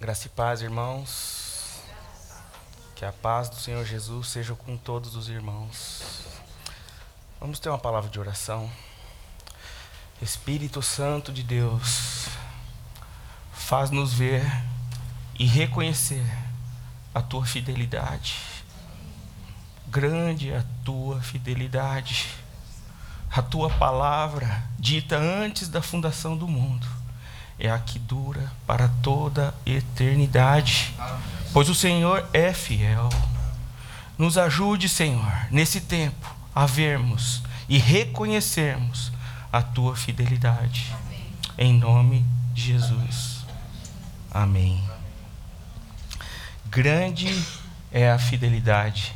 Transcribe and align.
Graça 0.00 0.28
e 0.28 0.30
paz, 0.30 0.62
irmãos. 0.62 1.80
Que 2.94 3.04
a 3.04 3.10
paz 3.10 3.48
do 3.48 3.56
Senhor 3.56 3.84
Jesus 3.84 4.28
seja 4.28 4.54
com 4.54 4.76
todos 4.76 5.16
os 5.16 5.28
irmãos. 5.28 6.24
Vamos 7.40 7.58
ter 7.58 7.68
uma 7.68 7.80
palavra 7.80 8.08
de 8.08 8.20
oração. 8.20 8.70
Espírito 10.22 10.80
Santo 10.82 11.32
de 11.32 11.42
Deus, 11.42 12.28
faz-nos 13.52 14.12
ver 14.12 14.44
e 15.36 15.44
reconhecer 15.44 16.24
a 17.12 17.20
tua 17.20 17.44
fidelidade. 17.44 18.36
Grande 19.88 20.52
é 20.52 20.58
a 20.58 20.64
tua 20.84 21.20
fidelidade. 21.20 22.28
A 23.32 23.42
tua 23.42 23.68
palavra, 23.68 24.62
dita 24.78 25.16
antes 25.16 25.68
da 25.68 25.82
fundação 25.82 26.36
do 26.36 26.46
mundo, 26.46 26.86
é 27.58 27.70
a 27.70 27.78
que 27.78 27.98
dura 27.98 28.52
para 28.66 28.88
toda 29.02 29.54
eternidade. 29.66 30.94
Pois 31.52 31.68
o 31.68 31.74
Senhor 31.74 32.28
é 32.32 32.52
fiel. 32.52 33.08
Nos 34.16 34.38
ajude, 34.38 34.88
Senhor, 34.88 35.32
nesse 35.50 35.80
tempo, 35.80 36.34
a 36.54 36.66
vermos 36.66 37.42
e 37.68 37.78
reconhecermos 37.78 39.12
a 39.52 39.62
tua 39.62 39.96
fidelidade. 39.96 40.94
Amém. 41.04 41.26
Em 41.56 41.72
nome 41.78 42.24
de 42.52 42.62
Jesus. 42.62 43.44
Amém. 44.30 44.82
Grande 46.66 47.44
é 47.90 48.10
a 48.10 48.18
fidelidade 48.18 49.14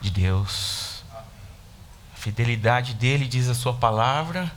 de 0.00 0.10
Deus. 0.10 1.04
A 1.14 2.16
fidelidade 2.16 2.94
dele, 2.94 3.26
diz 3.26 3.48
a 3.48 3.54
sua 3.54 3.72
palavra, 3.72 4.50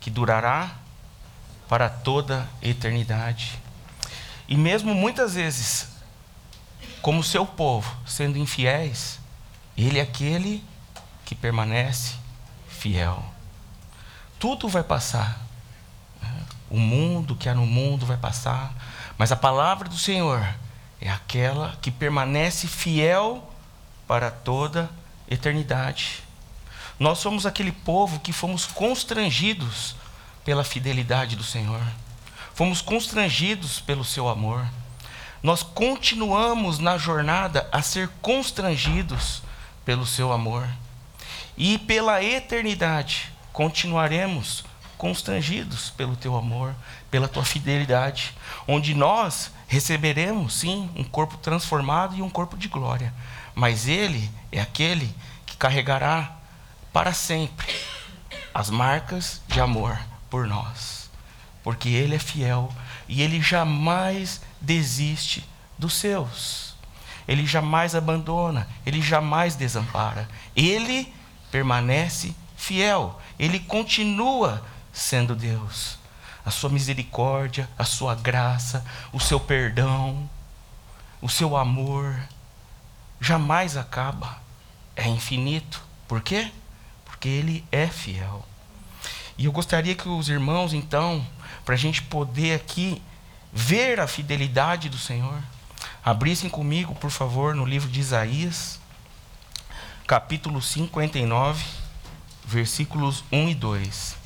que 0.00 0.10
durará 0.10 0.70
para 1.68 1.88
toda 1.88 2.48
eternidade. 2.62 3.60
E 4.48 4.56
mesmo 4.56 4.94
muitas 4.94 5.34
vezes, 5.34 5.88
como 7.02 7.22
seu 7.22 7.44
povo, 7.44 7.94
sendo 8.06 8.38
infiéis, 8.38 9.18
ele 9.76 9.98
é 9.98 10.02
aquele 10.02 10.64
que 11.24 11.34
permanece 11.34 12.14
fiel. 12.68 13.24
Tudo 14.38 14.68
vai 14.68 14.82
passar. 14.82 15.40
O 16.70 16.78
mundo 16.78 17.36
que 17.36 17.48
há 17.48 17.54
no 17.54 17.66
mundo 17.66 18.06
vai 18.06 18.16
passar, 18.16 18.74
mas 19.16 19.30
a 19.30 19.36
palavra 19.36 19.88
do 19.88 19.96
Senhor 19.96 20.46
é 21.00 21.08
aquela 21.08 21.76
que 21.80 21.90
permanece 21.90 22.66
fiel 22.66 23.52
para 24.06 24.30
toda 24.30 24.90
eternidade. 25.28 26.22
Nós 26.98 27.18
somos 27.18 27.46
aquele 27.46 27.72
povo 27.72 28.20
que 28.20 28.32
fomos 28.32 28.66
constrangidos 28.66 29.94
pela 30.46 30.62
fidelidade 30.62 31.34
do 31.34 31.42
Senhor, 31.42 31.82
fomos 32.54 32.80
constrangidos 32.80 33.80
pelo 33.80 34.04
seu 34.04 34.28
amor. 34.28 34.64
Nós 35.42 35.64
continuamos 35.64 36.78
na 36.78 36.96
jornada 36.96 37.68
a 37.72 37.82
ser 37.82 38.08
constrangidos 38.22 39.42
pelo 39.84 40.06
seu 40.06 40.32
amor. 40.32 40.68
E 41.56 41.78
pela 41.78 42.22
eternidade 42.22 43.32
continuaremos 43.52 44.64
constrangidos 44.96 45.90
pelo 45.90 46.14
teu 46.14 46.36
amor, 46.36 46.76
pela 47.10 47.26
tua 47.26 47.44
fidelidade, 47.44 48.32
onde 48.68 48.94
nós 48.94 49.50
receberemos 49.66 50.54
sim 50.54 50.88
um 50.94 51.02
corpo 51.02 51.36
transformado 51.38 52.14
e 52.14 52.22
um 52.22 52.30
corpo 52.30 52.56
de 52.56 52.68
glória, 52.68 53.12
mas 53.52 53.88
ele 53.88 54.30
é 54.52 54.60
aquele 54.60 55.12
que 55.44 55.56
carregará 55.56 56.36
para 56.92 57.12
sempre 57.12 57.74
as 58.54 58.70
marcas 58.70 59.42
de 59.48 59.60
amor 59.60 59.98
por 60.36 60.46
nós, 60.46 61.08
porque 61.64 61.88
ele 61.88 62.14
é 62.14 62.18
fiel 62.18 62.70
e 63.08 63.22
ele 63.22 63.40
jamais 63.40 64.42
desiste 64.60 65.42
dos 65.78 65.94
seus. 65.94 66.76
Ele 67.26 67.46
jamais 67.46 67.94
abandona, 67.94 68.68
ele 68.84 69.00
jamais 69.00 69.56
desampara. 69.56 70.28
Ele 70.54 71.10
permanece 71.50 72.36
fiel, 72.54 73.18
ele 73.38 73.58
continua 73.58 74.62
sendo 74.92 75.34
Deus. 75.34 75.98
A 76.44 76.50
sua 76.50 76.68
misericórdia, 76.68 77.66
a 77.78 77.84
sua 77.84 78.14
graça, 78.14 78.84
o 79.14 79.18
seu 79.18 79.40
perdão, 79.40 80.28
o 81.22 81.30
seu 81.30 81.56
amor 81.56 82.14
jamais 83.18 83.74
acaba, 83.74 84.38
é 84.94 85.08
infinito. 85.08 85.82
Por 86.06 86.20
quê? 86.20 86.52
Porque 87.06 87.26
ele 87.26 87.64
é 87.72 87.86
fiel. 87.86 88.44
E 89.38 89.44
eu 89.44 89.52
gostaria 89.52 89.94
que 89.94 90.08
os 90.08 90.28
irmãos, 90.28 90.72
então, 90.72 91.26
para 91.64 91.74
a 91.74 91.78
gente 91.78 92.02
poder 92.02 92.54
aqui 92.54 93.02
ver 93.52 94.00
a 94.00 94.06
fidelidade 94.06 94.88
do 94.88 94.98
Senhor, 94.98 95.38
abrissem 96.04 96.48
comigo, 96.48 96.94
por 96.94 97.10
favor, 97.10 97.54
no 97.54 97.64
livro 97.64 97.88
de 97.88 98.00
Isaías, 98.00 98.80
capítulo 100.06 100.62
59, 100.62 101.64
versículos 102.46 103.24
1 103.30 103.48
e 103.48 103.54
2. 103.54 104.16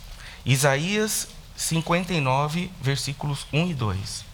Isaías 0.47 1.29
59, 1.57 2.71
versículos 2.81 3.47
1 3.53 3.67
e 3.67 3.75
2. 3.75 4.30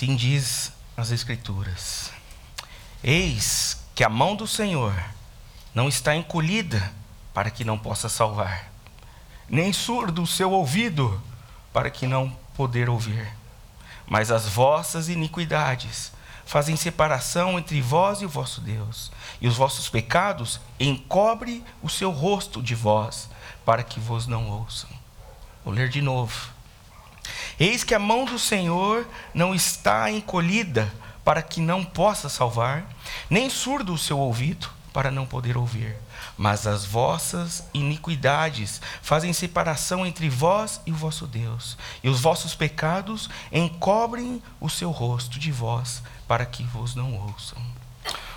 Assim 0.00 0.16
diz 0.16 0.72
as 0.96 1.10
Escrituras: 1.10 2.10
Eis 3.04 3.84
que 3.94 4.02
a 4.02 4.08
mão 4.08 4.34
do 4.34 4.46
Senhor 4.46 4.94
não 5.74 5.90
está 5.90 6.16
encolhida 6.16 6.90
para 7.34 7.50
que 7.50 7.66
não 7.66 7.78
possa 7.78 8.08
salvar, 8.08 8.72
nem 9.46 9.74
surdo 9.74 10.22
o 10.22 10.26
seu 10.26 10.52
ouvido 10.52 11.20
para 11.70 11.90
que 11.90 12.06
não 12.06 12.34
poder 12.56 12.88
ouvir. 12.88 13.30
Mas 14.06 14.30
as 14.30 14.48
vossas 14.48 15.10
iniquidades 15.10 16.12
fazem 16.46 16.76
separação 16.76 17.58
entre 17.58 17.82
vós 17.82 18.22
e 18.22 18.24
o 18.24 18.28
vosso 18.30 18.62
Deus, 18.62 19.12
e 19.38 19.46
os 19.46 19.58
vossos 19.58 19.90
pecados 19.90 20.62
encobre 20.80 21.62
o 21.82 21.90
seu 21.90 22.10
rosto 22.10 22.62
de 22.62 22.74
vós, 22.74 23.28
para 23.66 23.82
que 23.82 24.00
vos 24.00 24.26
não 24.26 24.48
ouçam. 24.48 24.88
Vou 25.62 25.74
ler 25.74 25.90
de 25.90 26.00
novo. 26.00 26.58
Eis 27.60 27.84
que 27.84 27.94
a 27.94 27.98
mão 27.98 28.24
do 28.24 28.38
Senhor 28.38 29.06
não 29.34 29.54
está 29.54 30.10
encolhida 30.10 30.90
para 31.22 31.42
que 31.42 31.60
não 31.60 31.84
possa 31.84 32.30
salvar, 32.30 32.88
nem 33.28 33.50
surdo 33.50 33.92
o 33.92 33.98
seu 33.98 34.18
ouvido 34.18 34.70
para 34.94 35.10
não 35.10 35.26
poder 35.26 35.58
ouvir. 35.58 35.94
Mas 36.38 36.66
as 36.66 36.86
vossas 36.86 37.62
iniquidades 37.74 38.80
fazem 39.02 39.34
separação 39.34 40.06
entre 40.06 40.30
vós 40.30 40.80
e 40.86 40.90
o 40.90 40.96
vosso 40.96 41.26
Deus, 41.26 41.76
e 42.02 42.08
os 42.08 42.18
vossos 42.18 42.54
pecados 42.54 43.28
encobrem 43.52 44.42
o 44.58 44.70
seu 44.70 44.90
rosto 44.90 45.38
de 45.38 45.52
vós, 45.52 46.02
para 46.26 46.46
que 46.46 46.62
vos 46.62 46.94
não 46.94 47.14
ouçam. 47.14 47.58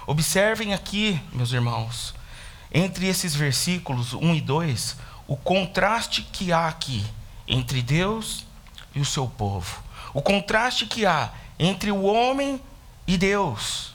Observem 0.05 0.73
aqui, 0.73 1.17
meus 1.31 1.53
irmãos, 1.53 2.13
entre 2.73 3.07
esses 3.07 3.33
versículos 3.33 4.13
1 4.13 4.35
e 4.35 4.41
2, 4.41 4.97
o 5.27 5.37
contraste 5.37 6.23
que 6.23 6.51
há 6.51 6.67
aqui 6.67 7.05
entre 7.47 7.81
Deus 7.81 8.45
e 8.95 8.99
o 8.99 9.05
seu 9.05 9.27
povo. 9.27 9.81
O 10.13 10.21
contraste 10.21 10.85
que 10.85 11.05
há 11.05 11.31
entre 11.59 11.91
o 11.91 12.03
homem 12.03 12.61
e 13.07 13.17
Deus. 13.17 13.93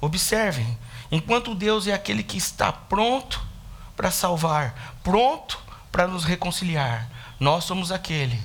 Observem, 0.00 0.78
enquanto 1.10 1.54
Deus 1.54 1.86
é 1.86 1.92
aquele 1.92 2.22
que 2.22 2.36
está 2.36 2.72
pronto 2.72 3.44
para 3.96 4.10
salvar, 4.10 4.96
pronto 5.02 5.58
para 5.90 6.06
nos 6.06 6.24
reconciliar, 6.24 7.08
nós 7.38 7.64
somos 7.64 7.92
aquele 7.92 8.40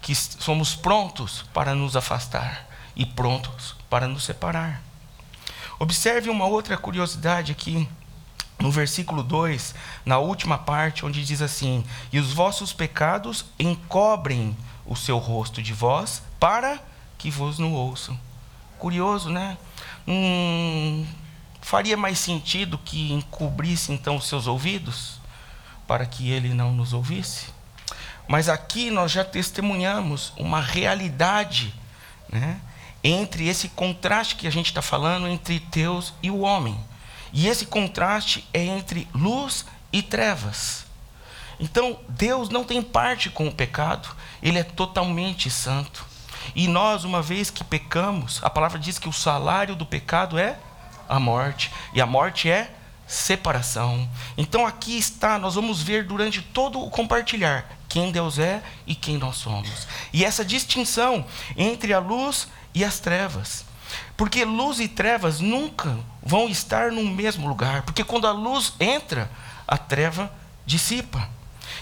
que 0.00 0.14
somos 0.14 0.74
prontos 0.74 1.44
para 1.52 1.74
nos 1.74 1.96
afastar 1.96 2.68
e 2.94 3.04
prontos 3.04 3.74
para 3.88 4.06
nos 4.06 4.24
separar. 4.24 4.82
Observe 5.78 6.30
uma 6.30 6.46
outra 6.46 6.76
curiosidade 6.76 7.50
aqui 7.50 7.88
no 8.58 8.70
versículo 8.70 9.22
2, 9.22 9.74
na 10.06 10.18
última 10.18 10.56
parte, 10.56 11.04
onde 11.04 11.24
diz 11.24 11.42
assim: 11.42 11.84
E 12.12 12.18
os 12.18 12.32
vossos 12.32 12.72
pecados 12.72 13.44
encobrem 13.58 14.56
o 14.86 14.94
seu 14.94 15.18
rosto 15.18 15.62
de 15.62 15.72
vós, 15.72 16.22
para 16.38 16.78
que 17.18 17.30
vos 17.30 17.58
não 17.58 17.72
ouçam. 17.72 18.18
Curioso, 18.78 19.30
né? 19.30 19.56
Hum, 20.06 21.06
faria 21.60 21.96
mais 21.96 22.18
sentido 22.18 22.78
que 22.78 23.12
encobrisse 23.12 23.92
então 23.92 24.16
os 24.16 24.28
seus 24.28 24.46
ouvidos, 24.46 25.18
para 25.86 26.04
que 26.06 26.30
ele 26.30 26.52
não 26.52 26.72
nos 26.72 26.92
ouvisse? 26.92 27.46
Mas 28.26 28.48
aqui 28.48 28.90
nós 28.90 29.12
já 29.12 29.24
testemunhamos 29.24 30.32
uma 30.36 30.60
realidade, 30.60 31.74
né? 32.28 32.60
Entre 33.02 33.48
esse 33.48 33.68
contraste 33.68 34.36
que 34.36 34.46
a 34.46 34.50
gente 34.50 34.66
está 34.66 34.80
falando 34.80 35.28
entre 35.28 35.60
Deus 35.70 36.14
e 36.22 36.30
o 36.30 36.40
homem. 36.40 36.78
E 37.32 37.48
esse 37.48 37.66
contraste 37.66 38.48
é 38.52 38.64
entre 38.64 39.06
luz 39.14 39.66
e 39.92 40.00
trevas. 40.00 40.86
Então, 41.58 41.98
Deus 42.08 42.48
não 42.48 42.64
tem 42.64 42.82
parte 42.82 43.30
com 43.30 43.46
o 43.46 43.52
pecado, 43.52 44.08
ele 44.42 44.58
é 44.58 44.64
totalmente 44.64 45.50
santo. 45.50 46.04
E 46.54 46.68
nós, 46.68 47.04
uma 47.04 47.22
vez 47.22 47.50
que 47.50 47.64
pecamos, 47.64 48.40
a 48.42 48.50
palavra 48.50 48.78
diz 48.78 48.98
que 48.98 49.08
o 49.08 49.12
salário 49.12 49.74
do 49.74 49.86
pecado 49.86 50.38
é 50.38 50.58
a 51.08 51.18
morte. 51.18 51.70
E 51.94 52.00
a 52.00 52.06
morte 52.06 52.50
é 52.50 52.70
separação. 53.06 54.08
Então 54.36 54.66
aqui 54.66 54.96
está, 54.98 55.38
nós 55.38 55.54
vamos 55.54 55.82
ver 55.82 56.04
durante 56.04 56.42
todo 56.42 56.80
o 56.80 56.90
compartilhar 56.90 57.70
quem 57.88 58.10
Deus 58.10 58.38
é 58.38 58.62
e 58.86 58.94
quem 58.94 59.18
nós 59.18 59.36
somos. 59.36 59.86
E 60.12 60.24
essa 60.24 60.44
distinção 60.44 61.24
entre 61.56 61.92
a 61.92 61.98
luz 61.98 62.48
e 62.74 62.84
as 62.84 62.98
trevas. 62.98 63.64
Porque 64.16 64.44
luz 64.44 64.80
e 64.80 64.88
trevas 64.88 65.40
nunca 65.40 65.96
vão 66.22 66.48
estar 66.48 66.90
no 66.90 67.04
mesmo 67.04 67.46
lugar, 67.46 67.82
porque 67.82 68.02
quando 68.02 68.26
a 68.26 68.32
luz 68.32 68.72
entra, 68.80 69.30
a 69.68 69.76
treva 69.76 70.32
dissipa. 70.66 71.28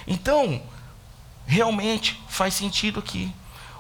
Então, 0.06 0.62
realmente 1.46 2.20
faz 2.28 2.54
sentido 2.54 3.00
aqui. 3.00 3.32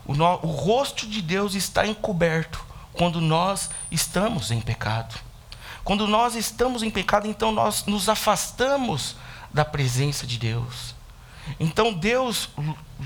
O, 0.04 0.14
no, 0.14 0.24
o 0.42 0.50
rosto 0.50 1.06
de 1.06 1.22
Deus 1.22 1.54
está 1.54 1.86
encoberto 1.86 2.64
quando 2.92 3.20
nós 3.20 3.70
estamos 3.90 4.50
em 4.50 4.60
pecado. 4.60 5.14
Quando 5.84 6.06
nós 6.06 6.36
estamos 6.36 6.82
em 6.82 6.90
pecado, 6.90 7.26
então 7.26 7.50
nós 7.50 7.86
nos 7.86 8.08
afastamos 8.08 9.16
da 9.52 9.64
presença 9.64 10.26
de 10.26 10.38
Deus. 10.38 10.94
Então 11.58 11.92
Deus 11.92 12.48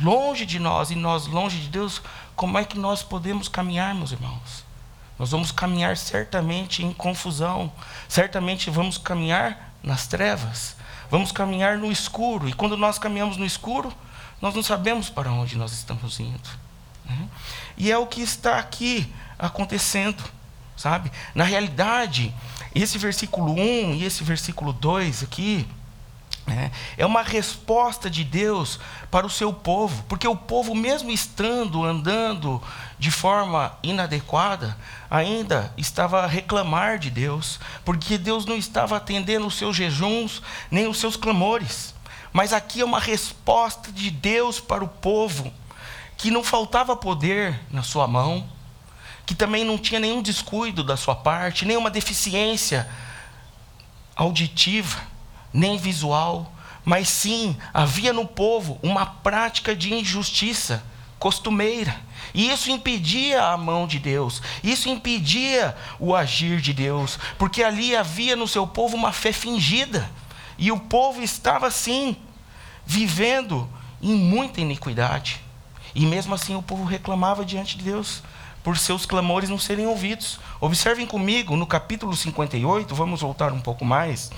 longe 0.02 0.44
de 0.44 0.58
nós 0.58 0.90
e 0.90 0.94
nós 0.94 1.26
longe 1.26 1.58
de 1.58 1.68
Deus, 1.68 2.02
como 2.34 2.58
é 2.58 2.64
que 2.64 2.78
nós 2.78 3.02
podemos 3.02 3.48
caminhar, 3.48 3.94
meus 3.94 4.12
irmãos? 4.12 4.64
Nós 5.18 5.30
vamos 5.30 5.50
caminhar 5.50 5.96
certamente 5.96 6.84
em 6.84 6.92
confusão, 6.92 7.72
certamente 8.06 8.68
vamos 8.68 8.98
caminhar 8.98 9.72
nas 9.82 10.06
trevas, 10.06 10.76
vamos 11.10 11.32
caminhar 11.32 11.78
no 11.78 11.90
escuro, 11.90 12.48
e 12.48 12.52
quando 12.52 12.76
nós 12.76 12.98
caminhamos 12.98 13.36
no 13.36 13.44
escuro, 13.44 13.92
nós 14.40 14.54
não 14.54 14.62
sabemos 14.62 15.08
para 15.08 15.30
onde 15.30 15.56
nós 15.56 15.72
estamos 15.72 16.20
indo. 16.20 16.48
Né? 17.04 17.28
E 17.76 17.90
é 17.90 17.98
o 17.98 18.06
que 18.06 18.20
está 18.20 18.58
aqui 18.58 19.12
acontecendo, 19.38 20.22
sabe? 20.76 21.10
Na 21.34 21.44
realidade, 21.44 22.34
esse 22.74 22.98
versículo 22.98 23.52
1 23.52 23.94
e 23.94 24.04
esse 24.04 24.22
versículo 24.22 24.72
2 24.72 25.22
aqui, 25.22 25.66
é 26.96 27.04
uma 27.04 27.22
resposta 27.22 28.08
de 28.08 28.22
Deus 28.22 28.78
para 29.10 29.26
o 29.26 29.30
seu 29.30 29.52
povo, 29.52 30.04
porque 30.08 30.28
o 30.28 30.36
povo, 30.36 30.74
mesmo 30.74 31.10
estando 31.10 31.84
andando 31.84 32.62
de 32.98 33.10
forma 33.10 33.76
inadequada, 33.82 34.76
ainda 35.10 35.72
estava 35.76 36.22
a 36.22 36.26
reclamar 36.26 36.98
de 36.98 37.10
Deus, 37.10 37.58
porque 37.84 38.16
Deus 38.16 38.46
não 38.46 38.56
estava 38.56 38.96
atendendo 38.96 39.46
os 39.46 39.56
seus 39.56 39.76
jejuns 39.76 40.40
nem 40.70 40.86
os 40.86 40.98
seus 40.98 41.16
clamores. 41.16 41.94
Mas 42.32 42.52
aqui 42.52 42.80
é 42.80 42.84
uma 42.84 43.00
resposta 43.00 43.90
de 43.90 44.10
Deus 44.10 44.60
para 44.60 44.84
o 44.84 44.88
povo, 44.88 45.52
que 46.16 46.30
não 46.30 46.44
faltava 46.44 46.96
poder 46.96 47.60
na 47.70 47.82
sua 47.82 48.06
mão, 48.06 48.48
que 49.24 49.34
também 49.34 49.64
não 49.64 49.76
tinha 49.76 49.98
nenhum 49.98 50.22
descuido 50.22 50.84
da 50.84 50.96
sua 50.96 51.14
parte, 51.14 51.64
nenhuma 51.64 51.90
deficiência 51.90 52.88
auditiva, 54.14 55.15
nem 55.56 55.78
visual, 55.78 56.52
mas 56.84 57.08
sim 57.08 57.56
havia 57.72 58.12
no 58.12 58.26
povo 58.26 58.78
uma 58.82 59.06
prática 59.06 59.74
de 59.74 59.92
injustiça 59.92 60.84
costumeira. 61.18 61.96
E 62.34 62.50
isso 62.50 62.70
impedia 62.70 63.42
a 63.42 63.56
mão 63.56 63.86
de 63.86 63.98
Deus, 63.98 64.42
isso 64.62 64.88
impedia 64.88 65.74
o 65.98 66.14
agir 66.14 66.60
de 66.60 66.72
Deus, 66.72 67.18
porque 67.38 67.62
ali 67.62 67.96
havia 67.96 68.36
no 68.36 68.46
seu 68.46 68.66
povo 68.66 68.96
uma 68.96 69.12
fé 69.12 69.32
fingida, 69.32 70.08
e 70.58 70.70
o 70.70 70.78
povo 70.78 71.22
estava 71.22 71.66
assim, 71.66 72.16
vivendo 72.84 73.68
em 74.02 74.14
muita 74.14 74.60
iniquidade. 74.60 75.40
E 75.94 76.04
mesmo 76.04 76.34
assim 76.34 76.54
o 76.54 76.62
povo 76.62 76.84
reclamava 76.84 77.44
diante 77.44 77.78
de 77.78 77.84
Deus 77.84 78.22
por 78.62 78.76
seus 78.76 79.06
clamores 79.06 79.48
não 79.48 79.58
serem 79.58 79.86
ouvidos. 79.86 80.38
Observem 80.60 81.06
comigo 81.06 81.56
no 81.56 81.66
capítulo 81.66 82.14
58, 82.14 82.94
vamos 82.94 83.20
voltar 83.20 83.52
um 83.52 83.60
pouco 83.60 83.84
mais. 83.84 84.30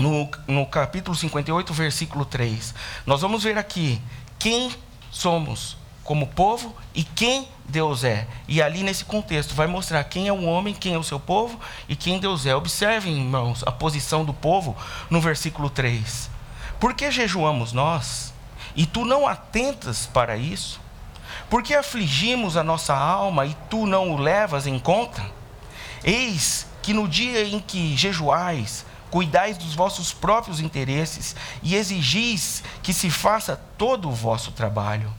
No, 0.00 0.28
no 0.46 0.66
capítulo 0.66 1.16
58, 1.16 1.72
versículo 1.72 2.24
3. 2.24 2.74
Nós 3.06 3.20
vamos 3.20 3.42
ver 3.42 3.58
aqui 3.58 4.00
quem 4.38 4.74
somos 5.10 5.76
como 6.02 6.26
povo 6.26 6.74
e 6.94 7.04
quem 7.04 7.46
Deus 7.64 8.02
é. 8.02 8.26
E 8.48 8.60
ali 8.60 8.82
nesse 8.82 9.04
contexto 9.04 9.54
vai 9.54 9.66
mostrar 9.66 10.02
quem 10.04 10.28
é 10.28 10.32
o 10.32 10.44
homem, 10.44 10.74
quem 10.74 10.94
é 10.94 10.98
o 10.98 11.04
seu 11.04 11.20
povo 11.20 11.60
e 11.88 11.94
quem 11.94 12.18
Deus 12.18 12.46
é. 12.46 12.54
Observem, 12.54 13.16
irmãos, 13.16 13.62
a 13.66 13.70
posição 13.70 14.24
do 14.24 14.34
povo 14.34 14.76
no 15.08 15.20
versículo 15.20 15.70
3. 15.70 16.30
Por 16.80 16.94
que 16.94 17.10
jejuamos 17.10 17.72
nós? 17.72 18.32
e 18.74 18.86
tu 18.86 19.04
não 19.04 19.26
atentas 19.26 20.06
para 20.06 20.36
isso? 20.36 20.80
Por 21.48 21.62
que 21.62 21.74
afligimos 21.74 22.56
a 22.56 22.62
nossa 22.62 22.94
alma 22.94 23.46
e 23.46 23.56
tu 23.68 23.86
não 23.86 24.10
o 24.10 24.16
levas 24.16 24.66
em 24.66 24.78
conta? 24.78 25.22
Eis 26.04 26.66
que 26.82 26.92
no 26.92 27.08
dia 27.08 27.44
em 27.44 27.60
que 27.60 27.96
jejuais, 27.96 28.86
cuidais 29.10 29.58
dos 29.58 29.74
vossos 29.74 30.12
próprios 30.12 30.60
interesses 30.60 31.34
e 31.62 31.74
exigis 31.74 32.62
que 32.82 32.92
se 32.92 33.10
faça 33.10 33.60
todo 33.76 34.08
o 34.08 34.14
vosso 34.14 34.52
trabalho. 34.52 35.12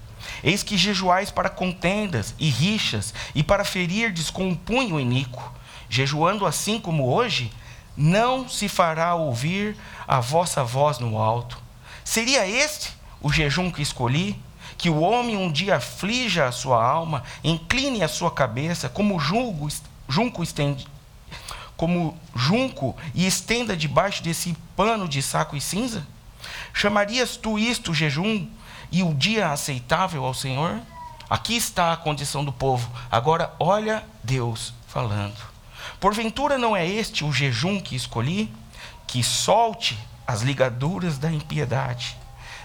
Eis 0.44 0.64
que 0.64 0.78
jejuais 0.78 1.30
para 1.30 1.50
contendas 1.50 2.34
e 2.40 2.50
rixas 2.50 3.14
e 3.36 3.44
para 3.44 3.66
ferirdes 3.66 4.30
com 4.30 4.48
um 4.48 4.56
punho 4.56 5.00
iníquo. 5.00 5.52
Jejuando 5.90 6.46
assim 6.46 6.80
como 6.80 7.12
hoje, 7.14 7.52
não 7.96 8.48
se 8.48 8.70
fará 8.70 9.14
ouvir 9.14 9.76
a 10.08 10.20
vossa 10.20 10.64
voz 10.64 11.00
no 11.00 11.18
alto. 11.18 11.58
Seria 12.04 12.48
este 12.48 12.94
o 13.22 13.32
jejum 13.32 13.70
que 13.70 13.82
escolhi, 13.82 14.40
que 14.78 14.90
o 14.90 15.02
homem 15.02 15.38
um 15.38 15.52
dia 15.52 15.76
aflija 15.76 16.48
a 16.48 16.52
sua 16.52 16.84
alma, 16.84 17.24
incline 17.44 18.02
a 18.02 18.08
sua 18.08 18.32
cabeça, 18.32 18.90
como 18.90 19.20
junco, 19.20 19.68
junco 20.08 20.42
como 21.82 22.16
junco 22.36 22.96
e 23.12 23.26
estenda 23.26 23.76
debaixo 23.76 24.22
desse 24.22 24.56
pano 24.78 25.10
de 25.10 25.20
saco 25.20 25.58
e 25.58 25.62
cinza? 25.62 26.06
Chamarias 26.72 27.36
tu 27.36 27.58
isto 27.58 27.92
jejum 27.92 28.48
e 28.92 29.02
o 29.02 29.16
dia 29.16 29.52
aceitável 29.52 30.24
ao 30.24 30.36
Senhor? 30.36 30.80
Aqui 31.28 31.56
está 31.56 31.92
a 31.92 31.98
condição 31.98 32.46
do 32.46 32.54
povo. 32.54 32.88
Agora 33.10 33.52
olha 33.58 34.04
Deus 34.24 34.76
falando. 34.88 35.36
Porventura 36.00 36.56
não 36.56 36.78
é 36.78 36.88
este 36.88 37.26
o 37.26 37.34
jejum 37.34 37.80
que 37.80 37.96
escolhi, 37.96 38.54
que 39.08 39.24
solte 39.24 39.98
as 40.28 40.44
ligaduras 40.44 41.18
da 41.18 41.32
impiedade 41.32 42.16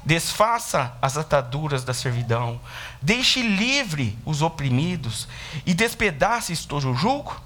desfaça 0.04 0.96
as 1.02 1.16
ataduras 1.16 1.82
da 1.82 1.92
servidão, 1.92 2.60
deixe 3.02 3.42
livre 3.42 4.16
os 4.24 4.40
oprimidos 4.40 5.26
e 5.66 5.74
despedaces 5.74 6.64
todo 6.64 6.92
o 6.92 6.94
jugo? 6.94 7.42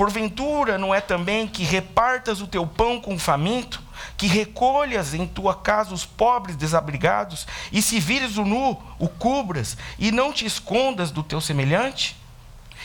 Porventura 0.00 0.78
não 0.78 0.94
é 0.94 1.00
também 1.02 1.46
que 1.46 1.62
repartas 1.62 2.40
o 2.40 2.46
teu 2.46 2.66
pão 2.66 2.98
com 2.98 3.16
o 3.16 3.18
faminto, 3.18 3.82
que 4.16 4.26
recolhas 4.26 5.12
em 5.12 5.26
tua 5.26 5.54
casa 5.54 5.92
os 5.92 6.06
pobres 6.06 6.56
desabrigados, 6.56 7.46
e 7.70 7.82
se 7.82 8.00
vires 8.00 8.38
o 8.38 8.44
nu, 8.46 8.80
o 8.98 9.06
cubras, 9.06 9.76
e 9.98 10.10
não 10.10 10.32
te 10.32 10.46
escondas 10.46 11.10
do 11.10 11.22
teu 11.22 11.38
semelhante? 11.38 12.16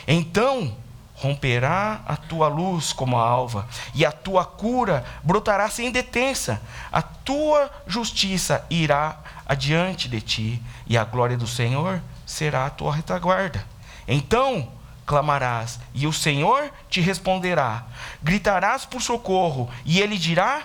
Então 0.06 0.76
romperá 1.14 2.02
a 2.06 2.18
tua 2.18 2.50
luz 2.50 2.92
como 2.92 3.18
a 3.18 3.26
alva, 3.26 3.66
e 3.94 4.06
a 4.06 4.12
tua 4.12 4.44
cura 4.44 5.06
brotará 5.24 5.70
sem 5.70 5.92
detença, 5.92 6.62
a 6.92 7.02
tua 7.02 7.72
justiça 7.88 8.66
irá 8.70 9.20
adiante 9.46 10.10
de 10.10 10.20
ti, 10.20 10.62
e 10.86 10.98
a 10.98 11.06
glória 11.06 11.38
do 11.38 11.48
Senhor 11.48 12.02
será 12.26 12.66
a 12.66 12.70
tua 12.70 12.94
retaguarda. 12.94 13.66
Então 14.06 14.75
clamarás, 15.06 15.80
e 15.94 16.08
o 16.08 16.14
Senhor 16.14 16.72
te 16.90 17.00
responderá, 17.00 17.86
gritarás 18.22 18.86
por 18.86 19.02
socorro, 19.02 19.70
e 19.86 20.00
ele 20.02 20.18
dirá: 20.18 20.64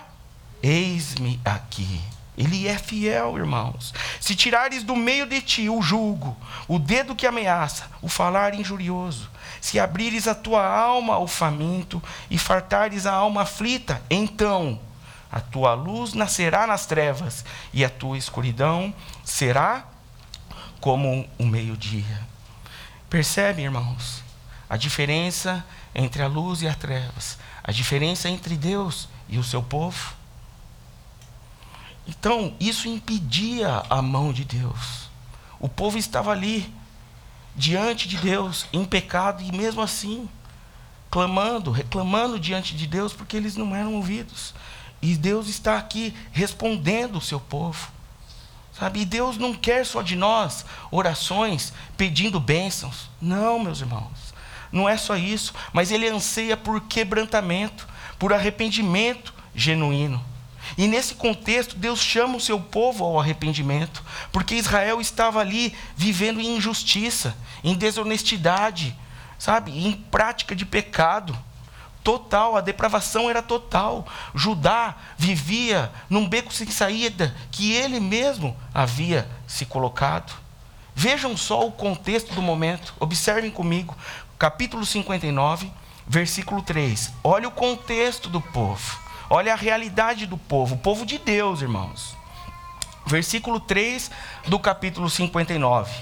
Eis-me 0.61 1.39
aqui. 1.45 2.01
Ele 2.37 2.67
é 2.67 2.77
fiel, 2.77 3.37
irmãos. 3.37 3.93
Se 4.19 4.35
tirares 4.35 4.83
do 4.83 4.95
meio 4.95 5.27
de 5.27 5.41
ti 5.41 5.69
o 5.69 5.81
julgo, 5.81 6.35
o 6.67 6.79
dedo 6.79 7.15
que 7.15 7.27
ameaça, 7.27 7.85
o 8.01 8.07
falar 8.07 8.55
injurioso, 8.55 9.29
se 9.59 9.79
abrires 9.79 10.27
a 10.27 10.33
tua 10.33 10.65
alma 10.65 11.15
ao 11.15 11.27
faminto 11.27 12.01
e 12.29 12.37
fartares 12.37 13.05
a 13.05 13.13
alma 13.13 13.43
aflita, 13.43 14.01
então 14.09 14.79
a 15.31 15.39
tua 15.39 15.73
luz 15.73 16.13
nascerá 16.13 16.65
nas 16.65 16.85
trevas 16.85 17.45
e 17.71 17.85
a 17.85 17.89
tua 17.89 18.17
escuridão 18.17 18.93
será 19.23 19.85
como 20.79 21.29
o 21.37 21.45
meio-dia. 21.45 22.27
Percebe, 23.09 23.61
irmãos, 23.61 24.23
a 24.71 24.77
diferença 24.77 25.65
entre 25.93 26.23
a 26.23 26.27
luz 26.27 26.61
e 26.61 26.67
as 26.67 26.77
trevas, 26.77 27.37
a 27.61 27.73
diferença 27.73 28.29
entre 28.29 28.55
Deus 28.55 29.09
e 29.27 29.37
o 29.37 29.43
seu 29.43 29.61
povo? 29.61 30.13
Então, 32.07 32.55
isso 32.57 32.87
impedia 32.87 33.83
a 33.89 34.01
mão 34.01 34.31
de 34.31 34.45
Deus. 34.45 35.09
O 35.59 35.67
povo 35.67 35.97
estava 35.97 36.31
ali, 36.31 36.73
diante 37.53 38.07
de 38.07 38.15
Deus, 38.15 38.65
em 38.71 38.85
pecado, 38.85 39.43
e 39.43 39.51
mesmo 39.51 39.81
assim, 39.81 40.29
clamando, 41.09 41.69
reclamando 41.69 42.39
diante 42.39 42.73
de 42.73 42.87
Deus, 42.87 43.11
porque 43.11 43.35
eles 43.35 43.57
não 43.57 43.75
eram 43.75 43.95
ouvidos. 43.95 44.53
E 45.01 45.17
Deus 45.17 45.49
está 45.49 45.77
aqui 45.77 46.15
respondendo 46.31 47.17
o 47.17 47.21
seu 47.21 47.41
povo. 47.41 47.91
Sabe? 48.71 49.01
E 49.01 49.05
Deus 49.05 49.35
não 49.35 49.53
quer 49.53 49.85
só 49.85 50.01
de 50.01 50.15
nós 50.15 50.65
orações 50.89 51.73
pedindo 51.97 52.39
bênçãos. 52.39 53.09
Não, 53.21 53.59
meus 53.59 53.81
irmãos. 53.81 54.20
Não 54.71 54.87
é 54.87 54.97
só 54.97 55.15
isso, 55.15 55.53
mas 55.73 55.91
ele 55.91 56.07
anseia 56.07 56.55
por 56.55 56.81
quebrantamento, 56.81 57.87
por 58.17 58.33
arrependimento 58.33 59.33
genuíno. 59.53 60.23
E 60.77 60.87
nesse 60.87 61.15
contexto, 61.15 61.75
Deus 61.75 61.99
chama 61.99 62.37
o 62.37 62.41
seu 62.41 62.59
povo 62.59 63.03
ao 63.03 63.19
arrependimento, 63.19 64.03
porque 64.31 64.55
Israel 64.55 65.01
estava 65.01 65.39
ali 65.39 65.75
vivendo 65.95 66.39
em 66.39 66.55
injustiça, 66.55 67.35
em 67.63 67.75
desonestidade, 67.75 68.95
sabe, 69.37 69.85
em 69.85 69.91
prática 69.91 70.55
de 70.55 70.65
pecado 70.65 71.37
total, 72.03 72.55
a 72.55 72.61
depravação 72.61 73.29
era 73.29 73.41
total. 73.41 74.05
Judá 74.33 74.95
vivia 75.17 75.91
num 76.09 76.27
beco 76.27 76.53
sem 76.53 76.69
saída 76.69 77.35
que 77.51 77.71
ele 77.71 77.99
mesmo 77.99 78.55
havia 78.73 79.27
se 79.47 79.65
colocado. 79.65 80.33
Vejam 80.93 81.37
só 81.37 81.65
o 81.65 81.71
contexto 81.71 82.33
do 82.33 82.41
momento, 82.41 82.93
observem 82.99 83.49
comigo, 83.49 83.95
capítulo 84.41 84.83
59, 84.83 85.71
versículo 86.07 86.63
3. 86.63 87.13
Olha 87.23 87.47
o 87.47 87.51
contexto 87.51 88.27
do 88.27 88.41
povo, 88.41 88.99
olha 89.29 89.53
a 89.53 89.55
realidade 89.55 90.25
do 90.25 90.35
povo, 90.35 90.73
o 90.73 90.77
povo 90.79 91.05
de 91.05 91.19
Deus, 91.19 91.61
irmãos. 91.61 92.17
Versículo 93.05 93.59
3 93.59 94.09
do 94.47 94.57
capítulo 94.57 95.11
59. 95.11 95.93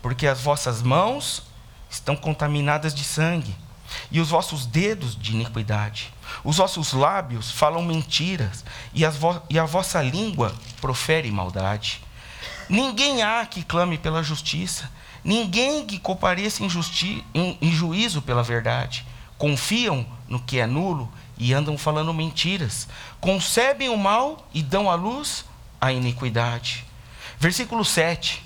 Porque 0.00 0.28
as 0.28 0.40
vossas 0.40 0.82
mãos 0.82 1.42
estão 1.90 2.14
contaminadas 2.14 2.94
de 2.94 3.02
sangue 3.02 3.56
e 4.08 4.20
os 4.20 4.28
vossos 4.28 4.66
dedos 4.66 5.20
de 5.20 5.32
iniquidade. 5.32 6.14
Os 6.44 6.58
vossos 6.58 6.92
lábios 6.92 7.50
falam 7.50 7.82
mentiras, 7.82 8.64
e, 8.94 9.02
e 9.50 9.58
a 9.58 9.64
vossa 9.64 10.00
língua 10.00 10.54
profere 10.80 11.28
maldade. 11.32 12.00
Ninguém 12.68 13.24
há 13.24 13.44
que 13.46 13.64
clame 13.64 13.98
pela 13.98 14.22
justiça, 14.22 14.88
ninguém 15.24 15.86
que 15.86 15.98
compareça 15.98 16.62
em, 16.62 16.68
em, 17.34 17.58
em 17.60 17.72
juízo 17.72 18.22
pela 18.22 18.42
verdade. 18.42 19.06
Confiam 19.38 20.06
no 20.28 20.40
que 20.40 20.58
é 20.58 20.66
nulo 20.66 21.10
e 21.38 21.54
andam 21.54 21.76
falando 21.78 22.12
mentiras. 22.12 22.86
Concebem 23.20 23.88
o 23.88 23.96
mal 23.96 24.46
e 24.52 24.62
dão 24.62 24.90
à 24.90 24.94
luz 24.94 25.44
a 25.80 25.92
iniquidade. 25.92 26.84
Versículo 27.38 27.84
7. 27.84 28.42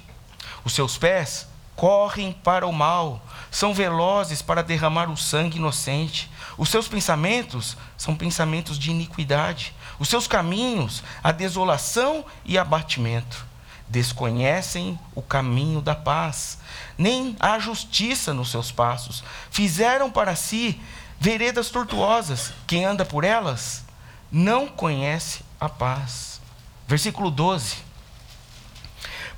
Os 0.65 0.73
seus 0.73 0.97
pés 0.97 1.49
correm 1.77 2.33
para 2.33 2.67
o 2.67 2.73
mal, 2.73 3.21
são 3.51 3.75
velozes 3.75 4.41
para 4.41 4.63
derramar 4.63 5.11
o 5.11 5.17
sangue 5.17 5.59
inocente. 5.59 6.31
Os 6.57 6.69
seus 6.69 6.87
pensamentos 6.87 7.77
são 7.97 8.15
pensamentos 8.15 8.79
de 8.79 8.91
iniquidade. 8.91 9.75
Os 9.99 10.09
seus 10.09 10.27
caminhos, 10.27 11.03
a 11.23 11.33
desolação 11.33 12.25
e 12.45 12.57
abatimento. 12.57 13.45
Desconhecem 13.89 14.99
o 15.15 15.23
caminho 15.23 15.81
da 15.81 15.95
paz, 15.95 16.59
nem 16.97 17.37
a 17.39 17.59
justiça 17.59 18.33
nos 18.33 18.51
seus 18.51 18.73
passos. 18.73 19.23
Fizeram 19.51 20.11
para 20.11 20.35
si 20.35 20.81
veredas 21.21 21.71
tortuosas. 21.71 22.53
Quem 22.67 22.85
anda 22.85 23.05
por 23.05 23.25
elas 23.25 23.85
não 24.31 24.67
conhece 24.67 25.45
a 25.61 25.69
paz. 25.69 26.41
Versículo 26.89 27.31
12. 27.31 27.77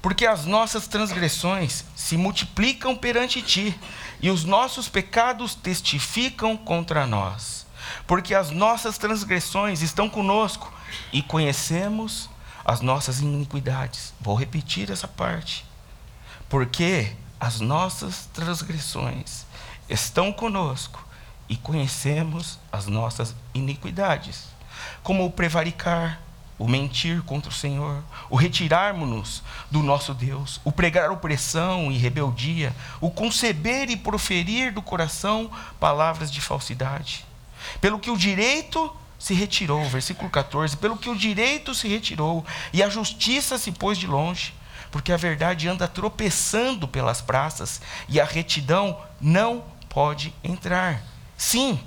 Porque 0.00 0.26
as 0.26 0.44
nossas 0.44 0.86
transgressões 0.86 1.84
se 1.94 2.16
multiplicam 2.16 2.94
perante 2.94 3.42
ti, 3.42 3.78
e 4.20 4.30
os 4.30 4.44
nossos 4.44 4.88
pecados 4.88 5.54
testificam 5.54 6.56
contra 6.56 7.06
nós. 7.06 7.66
Porque 8.06 8.34
as 8.34 8.50
nossas 8.50 8.98
transgressões 8.98 9.82
estão 9.82 10.08
conosco 10.08 10.72
e 11.12 11.22
conhecemos 11.22 12.30
as 12.66 12.80
nossas 12.80 13.20
iniquidades. 13.20 14.12
Vou 14.20 14.34
repetir 14.34 14.90
essa 14.90 15.06
parte. 15.06 15.64
Porque 16.48 17.12
as 17.38 17.60
nossas 17.60 18.28
transgressões 18.32 19.46
estão 19.88 20.32
conosco 20.32 21.06
e 21.48 21.56
conhecemos 21.56 22.58
as 22.72 22.88
nossas 22.88 23.36
iniquidades, 23.54 24.48
como 25.04 25.24
o 25.24 25.30
prevaricar, 25.30 26.20
o 26.58 26.66
mentir 26.66 27.22
contra 27.22 27.50
o 27.50 27.54
Senhor, 27.54 28.02
o 28.28 28.34
retirarmos-nos 28.34 29.44
do 29.70 29.80
nosso 29.80 30.12
Deus, 30.12 30.60
o 30.64 30.72
pregar 30.72 31.10
opressão 31.10 31.92
e 31.92 31.98
rebeldia, 31.98 32.74
o 33.00 33.10
conceber 33.10 33.90
e 33.90 33.96
proferir 33.96 34.72
do 34.72 34.82
coração 34.82 35.50
palavras 35.78 36.32
de 36.32 36.40
falsidade. 36.40 37.24
Pelo 37.80 38.00
que 38.00 38.10
o 38.10 38.16
direito 38.16 38.92
se 39.18 39.34
retirou, 39.34 39.84
versículo 39.84 40.30
14, 40.30 40.76
pelo 40.76 40.96
que 40.96 41.08
o 41.08 41.16
direito 41.16 41.74
se 41.74 41.88
retirou 41.88 42.44
e 42.72 42.82
a 42.82 42.88
justiça 42.88 43.58
se 43.58 43.72
pôs 43.72 43.98
de 43.98 44.06
longe, 44.06 44.54
porque 44.90 45.12
a 45.12 45.16
verdade 45.16 45.68
anda 45.68 45.88
tropeçando 45.88 46.86
pelas 46.86 47.20
praças 47.20 47.80
e 48.08 48.20
a 48.20 48.24
retidão 48.24 49.00
não 49.20 49.64
pode 49.88 50.34
entrar. 50.44 51.02
Sim, 51.36 51.80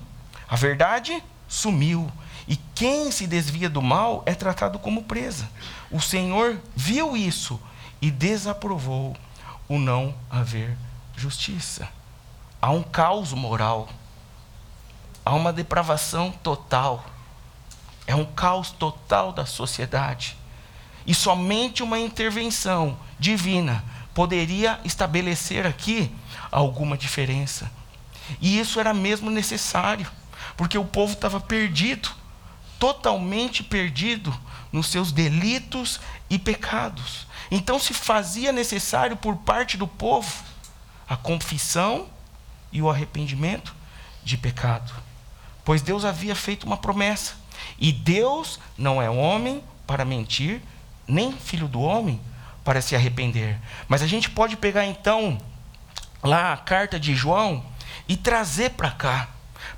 a 0.47 0.55
verdade 0.55 1.23
sumiu 1.47 2.11
e 2.47 2.55
quem 2.73 3.11
se 3.11 3.27
desvia 3.27 3.69
do 3.69 3.81
mal 3.81 4.23
é 4.25 4.33
tratado 4.33 4.79
como 4.79 5.03
presa. 5.03 5.49
O 5.91 6.01
Senhor 6.01 6.59
viu 6.75 7.15
isso 7.15 7.59
e 8.01 8.09
desaprovou 8.09 9.15
o 9.67 9.77
não 9.77 10.15
haver 10.29 10.75
justiça. 11.15 11.87
Há 12.61 12.71
um 12.71 12.81
caos 12.81 13.33
moral. 13.33 13.87
Há 15.23 15.35
uma 15.35 15.53
depravação 15.53 16.31
total. 16.31 17.05
É 18.09 18.15
um 18.15 18.25
caos 18.25 18.71
total 18.71 19.31
da 19.31 19.45
sociedade. 19.45 20.35
E 21.05 21.13
somente 21.13 21.83
uma 21.83 21.99
intervenção 21.99 22.97
divina 23.19 23.83
poderia 24.15 24.79
estabelecer 24.83 25.67
aqui 25.67 26.11
alguma 26.51 26.97
diferença. 26.97 27.69
E 28.41 28.59
isso 28.59 28.79
era 28.79 28.95
mesmo 28.95 29.29
necessário, 29.29 30.09
porque 30.57 30.75
o 30.75 30.83
povo 30.83 31.13
estava 31.13 31.39
perdido 31.39 32.09
totalmente 32.79 33.61
perdido 33.61 34.35
nos 34.71 34.87
seus 34.87 35.11
delitos 35.11 35.99
e 36.31 36.39
pecados. 36.39 37.27
Então 37.51 37.77
se 37.77 37.93
fazia 37.93 38.51
necessário 38.51 39.17
por 39.17 39.35
parte 39.35 39.77
do 39.77 39.87
povo 39.87 40.43
a 41.07 41.15
confissão 41.15 42.07
e 42.71 42.81
o 42.81 42.89
arrependimento 42.89 43.75
de 44.23 44.35
pecado. 44.35 44.91
Pois 45.63 45.83
Deus 45.83 46.03
havia 46.03 46.33
feito 46.33 46.65
uma 46.65 46.77
promessa. 46.77 47.38
E 47.79 47.91
Deus 47.91 48.59
não 48.77 49.01
é 49.01 49.09
homem 49.09 49.63
para 49.87 50.03
mentir, 50.03 50.61
nem 51.07 51.31
filho 51.31 51.67
do 51.67 51.81
homem 51.81 52.19
para 52.63 52.81
se 52.81 52.95
arrepender. 52.95 53.57
Mas 53.87 54.01
a 54.01 54.07
gente 54.07 54.29
pode 54.29 54.57
pegar 54.57 54.85
então 54.85 55.37
lá 56.21 56.53
a 56.53 56.57
carta 56.57 56.99
de 56.99 57.15
João 57.15 57.63
e 58.07 58.17
trazer 58.17 58.71
para 58.71 58.91
cá. 58.91 59.29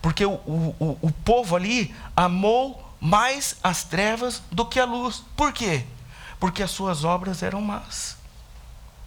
Porque 0.02 0.26
o, 0.26 0.34
o, 0.34 0.98
o 1.02 1.12
povo 1.24 1.56
ali 1.56 1.94
amou 2.16 2.96
mais 3.00 3.56
as 3.64 3.84
trevas 3.84 4.42
do 4.52 4.66
que 4.66 4.80
a 4.80 4.86
luz. 4.86 5.24
Por 5.36 5.54
quê? 5.54 5.86
Porque 6.40 6.64
as 6.64 6.72
suas 6.72 7.04
obras 7.04 7.44
eram 7.44 7.62
más. 7.62 8.18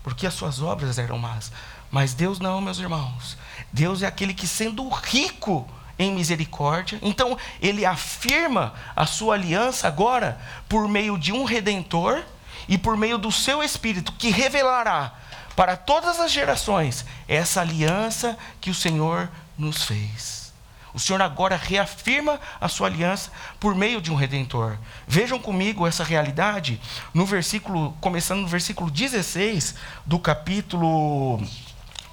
Porque 0.02 0.26
as 0.26 0.34
suas 0.34 0.62
obras 0.62 0.98
eram 0.98 1.18
más. 1.18 1.50
Mas 1.90 2.14
Deus 2.14 2.38
não, 2.38 2.60
meus 2.60 2.78
irmãos. 2.78 3.36
Deus 3.72 4.02
é 4.02 4.06
aquele 4.06 4.34
que, 4.34 4.46
sendo 4.46 4.88
rico 4.88 5.66
em 5.98 6.12
misericórdia, 6.12 6.98
então 7.02 7.38
ele 7.60 7.86
afirma 7.86 8.74
a 8.96 9.06
sua 9.06 9.34
aliança 9.34 9.86
agora 9.86 10.40
por 10.68 10.88
meio 10.88 11.18
de 11.18 11.32
um 11.32 11.44
redentor 11.44 12.22
e 12.68 12.76
por 12.76 12.96
meio 12.96 13.18
do 13.18 13.30
seu 13.30 13.62
espírito 13.62 14.12
que 14.12 14.30
revelará 14.30 15.12
para 15.54 15.76
todas 15.76 16.18
as 16.18 16.32
gerações 16.32 17.04
essa 17.28 17.60
aliança 17.60 18.36
que 18.60 18.70
o 18.70 18.74
Senhor 18.74 19.30
nos 19.56 19.84
fez. 19.84 20.52
O 20.92 21.00
Senhor 21.00 21.20
agora 21.20 21.56
reafirma 21.56 22.40
a 22.60 22.68
sua 22.68 22.86
aliança 22.86 23.30
por 23.58 23.74
meio 23.74 24.00
de 24.00 24.12
um 24.12 24.14
redentor. 24.14 24.78
Vejam 25.08 25.40
comigo 25.40 25.86
essa 25.86 26.04
realidade 26.04 26.80
no 27.12 27.26
versículo, 27.26 27.96
começando 28.00 28.42
no 28.42 28.46
versículo 28.46 28.90
16 28.90 29.74
do 30.06 30.20
capítulo 30.20 31.42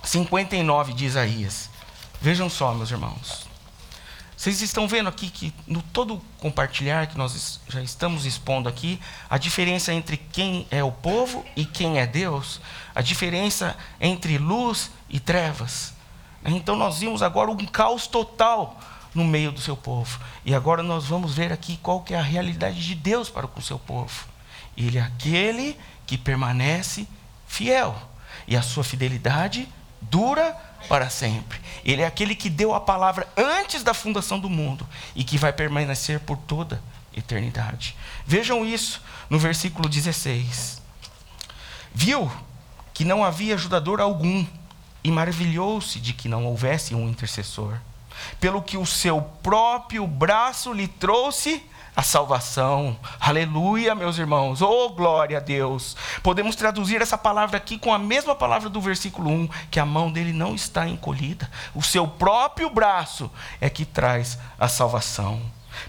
59 0.03 0.93
de 0.93 1.05
Isaías. 1.05 1.69
Vejam 2.19 2.49
só, 2.49 2.73
meus 2.73 2.89
irmãos. 2.89 3.50
Vocês 4.41 4.59
estão 4.63 4.87
vendo 4.87 5.07
aqui 5.07 5.29
que 5.29 5.53
no 5.67 5.83
todo 5.83 6.19
compartilhar 6.39 7.05
que 7.05 7.15
nós 7.15 7.59
já 7.69 7.79
estamos 7.79 8.25
expondo 8.25 8.67
aqui, 8.67 8.99
a 9.29 9.37
diferença 9.37 9.93
entre 9.93 10.17
quem 10.17 10.65
é 10.71 10.83
o 10.83 10.91
povo 10.91 11.45
e 11.55 11.63
quem 11.63 11.99
é 11.99 12.07
Deus, 12.07 12.59
a 12.95 13.03
diferença 13.03 13.77
entre 13.99 14.39
luz 14.39 14.89
e 15.07 15.19
trevas. 15.19 15.93
Então 16.43 16.75
nós 16.75 16.97
vimos 16.97 17.21
agora 17.21 17.51
um 17.51 17.65
caos 17.67 18.07
total 18.07 18.79
no 19.13 19.23
meio 19.23 19.51
do 19.51 19.61
seu 19.61 19.77
povo. 19.77 20.19
E 20.43 20.55
agora 20.55 20.81
nós 20.81 21.05
vamos 21.05 21.35
ver 21.35 21.53
aqui 21.53 21.77
qual 21.77 22.01
que 22.01 22.15
é 22.15 22.17
a 22.17 22.23
realidade 22.23 22.83
de 22.83 22.95
Deus 22.95 23.29
para 23.29 23.45
com 23.45 23.59
o 23.59 23.63
seu 23.63 23.77
povo. 23.77 24.25
Ele 24.75 24.97
é 24.97 25.01
aquele 25.01 25.77
que 26.07 26.17
permanece 26.17 27.07
fiel. 27.45 27.95
E 28.47 28.57
a 28.57 28.63
sua 28.63 28.83
fidelidade 28.83 29.69
dura 30.01 30.57
para 30.87 31.09
sempre. 31.09 31.59
Ele 31.83 32.01
é 32.01 32.05
aquele 32.05 32.35
que 32.35 32.49
deu 32.49 32.73
a 32.73 32.81
palavra 32.81 33.27
antes 33.35 33.83
da 33.83 33.93
fundação 33.93 34.39
do 34.39 34.49
mundo 34.49 34.87
e 35.15 35.23
que 35.23 35.37
vai 35.37 35.53
permanecer 35.53 36.19
por 36.19 36.37
toda 36.37 36.81
eternidade. 37.15 37.95
Vejam 38.25 38.65
isso 38.65 39.01
no 39.29 39.39
versículo 39.39 39.89
16. 39.89 40.81
Viu 41.93 42.31
que 42.93 43.03
não 43.03 43.23
havia 43.23 43.55
ajudador 43.55 43.99
algum 43.99 44.45
e 45.03 45.11
maravilhou-se 45.11 45.99
de 45.99 46.13
que 46.13 46.29
não 46.29 46.45
houvesse 46.45 46.93
um 46.93 47.09
intercessor, 47.09 47.77
pelo 48.39 48.61
que 48.61 48.77
o 48.77 48.85
seu 48.85 49.21
próprio 49.21 50.05
braço 50.05 50.71
lhe 50.71 50.87
trouxe 50.87 51.63
a 51.95 52.01
salvação. 52.01 52.97
Aleluia, 53.19 53.93
meus 53.93 54.17
irmãos. 54.17 54.61
Oh, 54.61 54.89
glória 54.89 55.37
a 55.37 55.41
Deus. 55.41 55.95
Podemos 56.23 56.55
traduzir 56.55 57.01
essa 57.01 57.17
palavra 57.17 57.57
aqui 57.57 57.77
com 57.77 57.93
a 57.93 57.99
mesma 57.99 58.33
palavra 58.33 58.69
do 58.69 58.79
versículo 58.79 59.29
1, 59.29 59.49
que 59.69 59.79
a 59.79 59.85
mão 59.85 60.11
dele 60.11 60.33
não 60.33 60.55
está 60.55 60.87
encolhida. 60.87 61.49
O 61.75 61.83
seu 61.83 62.07
próprio 62.07 62.69
braço 62.69 63.29
é 63.59 63.69
que 63.69 63.85
traz 63.85 64.37
a 64.59 64.67
salvação. 64.67 65.41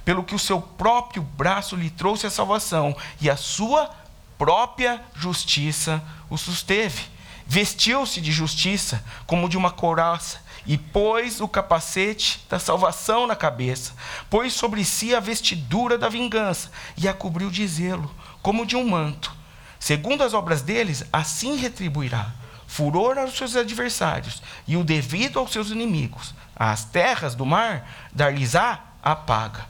Pelo 0.05 0.25
que 0.25 0.35
o 0.35 0.39
seu 0.39 0.61
próprio 0.61 1.23
braço 1.23 1.77
lhe 1.77 1.91
trouxe 1.91 2.27
a 2.27 2.31
salvação 2.31 2.97
e 3.21 3.31
a 3.31 3.37
sua 3.37 3.91
própria 4.39 5.01
justiça 5.15 6.03
o 6.29 6.37
susteve. 6.37 7.05
Vestiu-se 7.47 8.21
de 8.21 8.33
justiça 8.33 9.05
como 9.27 9.49
de 9.49 9.57
uma 9.57 9.71
couraça 9.71 10.41
e 10.67 10.79
pôs 10.79 11.41
o 11.41 11.49
capacete 11.49 12.45
da 12.49 12.59
salvação 12.59 13.27
na 13.27 13.35
cabeça, 13.35 13.95
pôs 14.31 14.53
sobre 14.53 14.85
si 14.85 15.15
a 15.15 15.21
vestidura 15.21 15.99
da 15.99 16.09
vingança 16.09 16.71
e 16.97 17.09
a 17.09 17.15
cobriu 17.15 17.51
de 17.51 17.67
zelo, 17.67 18.13
como 18.41 18.67
de 18.67 18.77
um 18.77 18.89
manto. 18.89 19.35
Segundo 19.79 20.23
as 20.23 20.35
obras 20.35 20.63
deles, 20.63 21.05
assim 21.13 21.57
retribuirá 21.57 22.33
furor 22.73 23.19
aos 23.19 23.37
seus 23.37 23.55
adversários 23.55 24.43
e 24.67 24.79
o 24.79 24.85
devido 24.85 25.39
aos 25.39 25.53
seus 25.53 25.71
inimigos. 25.71 26.35
As 26.57 26.85
terras 26.85 27.35
do 27.35 27.45
mar 27.45 27.87
dar-lhes-á 28.13 28.81
a 29.03 29.15
paga. 29.15 29.67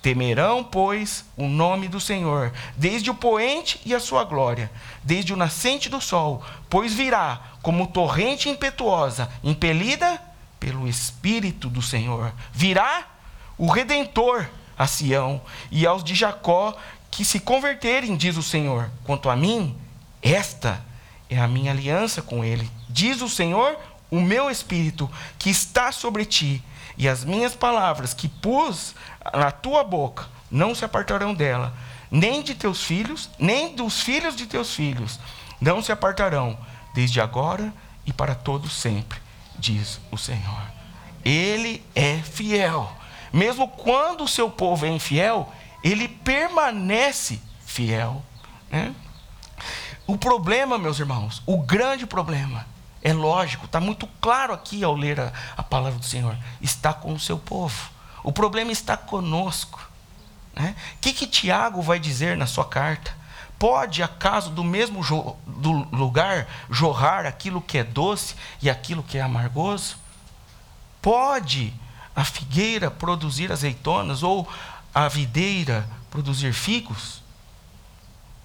Temerão, 0.00 0.62
pois, 0.62 1.24
o 1.36 1.48
nome 1.48 1.88
do 1.88 1.98
Senhor, 1.98 2.52
desde 2.76 3.10
o 3.10 3.14
poente 3.14 3.80
e 3.86 3.94
a 3.94 3.98
sua 3.98 4.22
glória, 4.22 4.70
desde 5.02 5.32
o 5.32 5.36
nascente 5.36 5.88
do 5.88 6.00
sol, 6.00 6.44
pois 6.68 6.92
virá 6.92 7.40
como 7.62 7.86
torrente 7.86 8.50
impetuosa, 8.50 9.28
impelida 9.42 10.20
pelo 10.64 10.88
Espírito 10.88 11.68
do 11.68 11.82
Senhor. 11.82 12.32
Virá 12.50 13.06
o 13.58 13.70
Redentor 13.70 14.46
a 14.78 14.86
Sião 14.86 15.42
e 15.70 15.86
aos 15.86 16.02
de 16.02 16.14
Jacó 16.14 16.74
que 17.10 17.22
se 17.22 17.38
converterem, 17.38 18.16
diz 18.16 18.38
o 18.38 18.42
Senhor. 18.42 18.90
Quanto 19.04 19.28
a 19.28 19.36
mim, 19.36 19.76
esta 20.22 20.82
é 21.28 21.38
a 21.38 21.46
minha 21.46 21.70
aliança 21.70 22.22
com 22.22 22.42
ele. 22.42 22.70
Diz 22.88 23.20
o 23.20 23.28
Senhor, 23.28 23.78
o 24.10 24.22
meu 24.22 24.50
espírito 24.50 25.10
que 25.38 25.50
está 25.50 25.92
sobre 25.92 26.24
ti, 26.24 26.64
e 26.96 27.06
as 27.08 27.24
minhas 27.24 27.54
palavras 27.54 28.14
que 28.14 28.26
pus 28.26 28.94
na 29.34 29.50
tua 29.50 29.84
boca 29.84 30.26
não 30.50 30.74
se 30.74 30.84
apartarão 30.84 31.34
dela, 31.34 31.74
nem 32.10 32.42
de 32.42 32.54
teus 32.54 32.82
filhos, 32.82 33.28
nem 33.38 33.76
dos 33.76 34.00
filhos 34.00 34.34
de 34.34 34.46
teus 34.46 34.74
filhos, 34.74 35.20
não 35.60 35.82
se 35.82 35.92
apartarão, 35.92 36.56
desde 36.94 37.20
agora 37.20 37.70
e 38.06 38.12
para 38.12 38.34
todo 38.34 38.70
sempre 38.70 39.23
diz 39.58 40.00
o 40.10 40.16
Senhor. 40.16 40.62
Ele 41.24 41.84
é 41.94 42.18
fiel. 42.18 42.90
Mesmo 43.32 43.66
quando 43.68 44.24
o 44.24 44.28
seu 44.28 44.50
povo 44.50 44.86
é 44.86 44.88
infiel, 44.88 45.52
ele 45.82 46.08
permanece 46.08 47.40
fiel. 47.64 48.22
Né? 48.70 48.94
O 50.06 50.16
problema, 50.16 50.78
meus 50.78 50.98
irmãos, 50.98 51.42
o 51.46 51.58
grande 51.58 52.06
problema, 52.06 52.66
é 53.02 53.12
lógico, 53.12 53.66
está 53.66 53.80
muito 53.80 54.06
claro 54.20 54.52
aqui 54.52 54.82
ao 54.82 54.94
ler 54.94 55.20
a, 55.20 55.32
a, 55.56 55.62
palavra 55.62 55.98
do 55.98 56.04
Senhor, 56.04 56.36
está 56.60 56.92
com 56.92 57.12
o 57.12 57.20
seu 57.20 57.38
povo. 57.38 57.90
O 58.22 58.32
problema 58.32 58.72
está 58.72 58.96
conosco. 58.96 59.90
O 60.56 60.62
né? 60.62 60.74
que, 61.00 61.12
que 61.12 61.26
Tiago 61.26 61.82
vai 61.82 61.98
dizer 61.98 62.36
na 62.36 62.46
sua 62.46 62.64
carta? 62.64 63.14
Pode 63.64 64.02
acaso 64.02 64.50
do 64.50 64.62
mesmo 64.62 65.00
do 65.46 65.72
lugar 65.90 66.46
jorrar 66.68 67.24
aquilo 67.24 67.62
que 67.62 67.78
é 67.78 67.82
doce 67.82 68.34
e 68.60 68.68
aquilo 68.68 69.02
que 69.02 69.16
é 69.16 69.22
amargoso? 69.22 69.96
Pode 71.00 71.72
a 72.14 72.26
figueira 72.26 72.90
produzir 72.90 73.50
azeitonas 73.50 74.22
ou 74.22 74.46
a 74.94 75.08
videira 75.08 75.88
produzir 76.10 76.52
figos? 76.52 77.22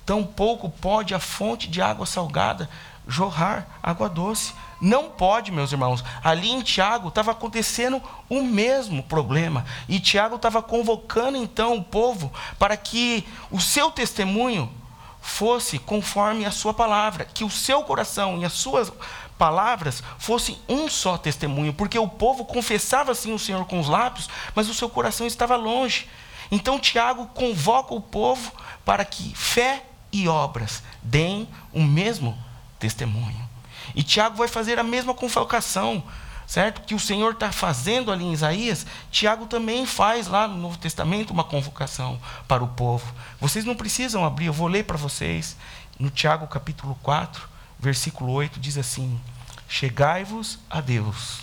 Tampouco 0.06 0.70
pode 0.70 1.14
a 1.14 1.20
fonte 1.20 1.68
de 1.68 1.82
água 1.82 2.06
salgada 2.06 2.70
jorrar 3.06 3.68
água 3.84 4.08
doce. 4.08 4.54
Não 4.80 5.10
pode, 5.10 5.52
meus 5.52 5.74
irmãos. 5.74 6.02
Ali 6.24 6.50
em 6.50 6.62
Tiago 6.62 7.10
estava 7.10 7.32
acontecendo 7.32 8.02
o 8.30 8.42
mesmo 8.42 9.04
problema. 9.04 9.66
E 9.90 10.00
Tiago 10.00 10.38
estava 10.38 10.64
convocando 10.64 11.38
então 11.38 11.76
o 11.76 11.84
povo 11.84 12.32
para 12.58 12.78
que 12.78 13.28
o 13.52 13.60
seu 13.60 13.92
testemunho 13.92 14.79
fosse 15.22 15.78
conforme 15.80 16.46
a 16.46 16.52
sua 16.52 16.74
palavra, 16.74 17.26
que 17.26 17.44
o 17.44 17.50
seu 17.50 17.84
coração 17.84 18.40
e 18.40 18.46
as 18.46 18.54
suas 18.54 18.92
palavras 19.38 20.04
fossem 20.18 20.58
um 20.68 20.90
só 20.90 21.18
testemunho, 21.18 21.74
porque 21.74 21.98
o 21.98 22.08
povo 22.08 22.44
confessava 22.46 23.16
sim 23.16 23.34
o 23.34 23.40
Senhor 23.40 23.66
com 23.66 23.80
os 23.80 23.88
lábios, 23.88 24.30
mas 24.54 24.70
o 24.70 24.74
seu 24.74 24.90
coração 24.90 25.26
estava 25.26 25.56
longe. 25.56 26.08
Então 26.52 26.80
Tiago 26.80 27.28
convoca 27.28 27.94
o 27.94 28.02
povo 28.02 28.52
para 28.84 29.06
que 29.06 29.34
fé 29.36 29.84
e 30.12 30.28
obras 30.28 30.84
deem 31.02 31.48
o 31.72 31.82
mesmo 31.82 32.38
testemunho. 32.80 33.48
E 33.96 34.04
Tiago 34.04 34.36
vai 34.36 34.48
fazer 34.48 34.80
a 34.80 34.84
mesma 34.84 35.14
convocação 35.14 36.04
certo? 36.50 36.82
Que 36.82 36.96
o 36.96 37.00
Senhor 37.00 37.34
está 37.34 37.52
fazendo 37.52 38.12
ali 38.12 38.26
em 38.26 38.34
Isaías, 38.34 38.84
Tiago 39.12 39.46
também 39.46 39.86
faz 39.86 40.26
lá 40.26 40.48
no 40.48 40.58
Novo 40.58 40.80
Testamento 40.80 41.30
uma 41.30 41.44
convocação 41.44 42.20
para 42.48 42.64
o 42.64 42.70
povo. 42.70 43.06
Vocês 43.40 43.64
não 43.64 43.76
precisam 43.76 44.26
abrir, 44.26 44.48
eu 44.48 44.54
vou 44.54 44.68
ler 44.68 44.84
para 44.84 44.98
vocês. 44.98 45.56
No 46.00 46.10
Tiago 46.10 46.48
capítulo 46.48 46.98
4, 47.04 47.48
versículo 47.80 48.32
8, 48.32 48.60
diz 48.60 48.80
assim: 48.80 49.22
Chegai-vos 49.68 50.58
a 50.68 50.82
Deus, 50.82 51.42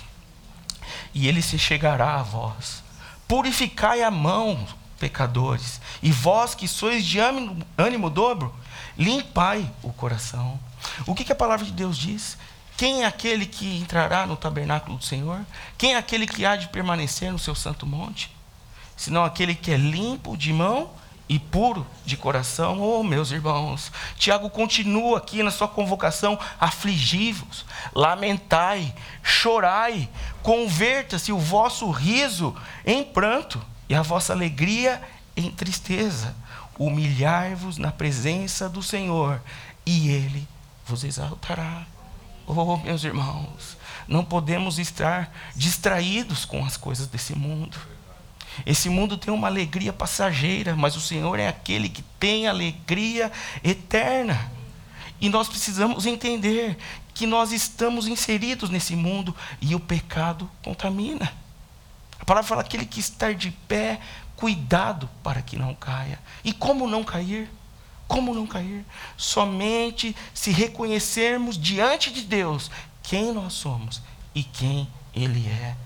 e 1.14 1.28
ele 1.28 1.40
se 1.40 1.56
chegará 1.56 2.16
a 2.16 2.22
vós. 2.24 2.82
Purificai 3.28 4.02
a 4.02 4.10
mão, 4.10 4.66
pecadores, 4.98 5.80
e 6.02 6.10
vós 6.10 6.52
que 6.52 6.66
sois 6.66 7.04
de 7.04 7.20
ânimo, 7.20 7.64
ânimo 7.78 8.10
dobro, 8.10 8.52
limpai 8.98 9.70
o 9.84 9.92
coração. 9.92 10.58
O 11.06 11.14
que, 11.14 11.22
que 11.22 11.32
a 11.32 11.36
palavra 11.36 11.64
de 11.64 11.72
Deus 11.72 11.96
diz? 11.96 12.36
Quem 12.76 13.04
é 13.04 13.06
aquele 13.06 13.46
que 13.46 13.78
entrará 13.78 14.26
no 14.26 14.36
tabernáculo 14.36 14.98
do 14.98 15.04
Senhor? 15.04 15.40
Quem 15.78 15.94
é 15.94 15.96
aquele 15.96 16.26
que 16.26 16.44
há 16.44 16.56
de 16.56 16.68
permanecer 16.68 17.32
no 17.32 17.38
seu 17.38 17.54
santo 17.54 17.86
monte? 17.86 18.30
Senão 18.96 19.24
aquele 19.24 19.54
que 19.54 19.70
é 19.70 19.76
limpo 19.76 20.36
de 20.36 20.52
mão 20.52 20.90
e 21.28 21.38
puro 21.38 21.86
de 22.04 22.16
coração. 22.16 22.80
Oh, 22.80 23.02
meus 23.02 23.30
irmãos, 23.30 23.90
Tiago 24.16 24.48
continua 24.50 25.18
aqui 25.18 25.42
na 25.42 25.50
sua 25.50 25.68
convocação: 25.68 26.38
afligivos, 26.60 27.64
lamentai, 27.94 28.94
chorai, 29.22 30.08
converta-se 30.42 31.32
o 31.32 31.38
vosso 31.38 31.90
riso 31.90 32.54
em 32.84 33.02
pranto 33.02 33.60
e 33.88 33.94
a 33.94 34.02
vossa 34.02 34.32
alegria 34.32 35.02
em 35.36 35.50
tristeza. 35.50 36.34
Humilhai-vos 36.78 37.78
na 37.78 37.90
presença 37.90 38.68
do 38.68 38.82
Senhor 38.82 39.40
e 39.86 40.10
ele 40.10 40.46
vos 40.84 41.04
exaltará. 41.04 41.86
Oh, 42.46 42.76
meus 42.76 43.02
irmãos, 43.02 43.76
não 44.06 44.24
podemos 44.24 44.78
estar 44.78 45.32
distraídos 45.54 46.44
com 46.44 46.64
as 46.64 46.76
coisas 46.76 47.08
desse 47.08 47.34
mundo. 47.34 47.76
Esse 48.64 48.88
mundo 48.88 49.18
tem 49.18 49.34
uma 49.34 49.48
alegria 49.48 49.92
passageira, 49.92 50.76
mas 50.76 50.96
o 50.96 51.00
Senhor 51.00 51.38
é 51.38 51.48
aquele 51.48 51.88
que 51.88 52.02
tem 52.18 52.46
alegria 52.46 53.32
eterna. 53.64 54.50
E 55.20 55.28
nós 55.28 55.48
precisamos 55.48 56.06
entender 56.06 56.78
que 57.12 57.26
nós 57.26 57.50
estamos 57.50 58.06
inseridos 58.06 58.70
nesse 58.70 58.94
mundo 58.94 59.34
e 59.60 59.74
o 59.74 59.80
pecado 59.80 60.48
contamina. 60.62 61.32
A 62.18 62.24
palavra 62.24 62.48
fala: 62.48 62.60
aquele 62.60 62.86
que 62.86 63.00
está 63.00 63.32
de 63.32 63.50
pé, 63.50 64.00
cuidado 64.36 65.08
para 65.22 65.42
que 65.42 65.56
não 65.56 65.74
caia. 65.74 66.18
E 66.44 66.52
como 66.52 66.86
não 66.86 67.02
cair? 67.02 67.50
Como 68.08 68.34
não 68.34 68.46
cair? 68.46 68.84
Somente 69.16 70.14
se 70.32 70.50
reconhecermos 70.50 71.58
diante 71.58 72.10
de 72.10 72.22
Deus 72.22 72.70
quem 73.02 73.32
nós 73.32 73.54
somos 73.54 74.00
e 74.34 74.42
quem 74.42 74.88
Ele 75.14 75.46
é. 75.48 75.76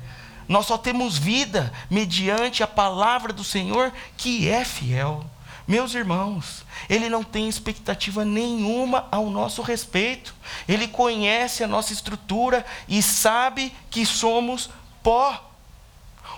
Nós 0.48 0.66
só 0.66 0.76
temos 0.76 1.16
vida 1.16 1.72
mediante 1.88 2.62
a 2.62 2.66
palavra 2.66 3.32
do 3.32 3.44
Senhor 3.44 3.92
que 4.16 4.48
é 4.48 4.64
fiel. 4.64 5.24
Meus 5.66 5.94
irmãos, 5.94 6.64
Ele 6.88 7.08
não 7.08 7.22
tem 7.22 7.48
expectativa 7.48 8.24
nenhuma 8.24 9.06
ao 9.12 9.30
nosso 9.30 9.62
respeito. 9.62 10.34
Ele 10.66 10.88
conhece 10.88 11.62
a 11.62 11.68
nossa 11.68 11.92
estrutura 11.92 12.66
e 12.88 13.00
sabe 13.00 13.72
que 13.88 14.04
somos 14.04 14.68
pó. 15.02 15.49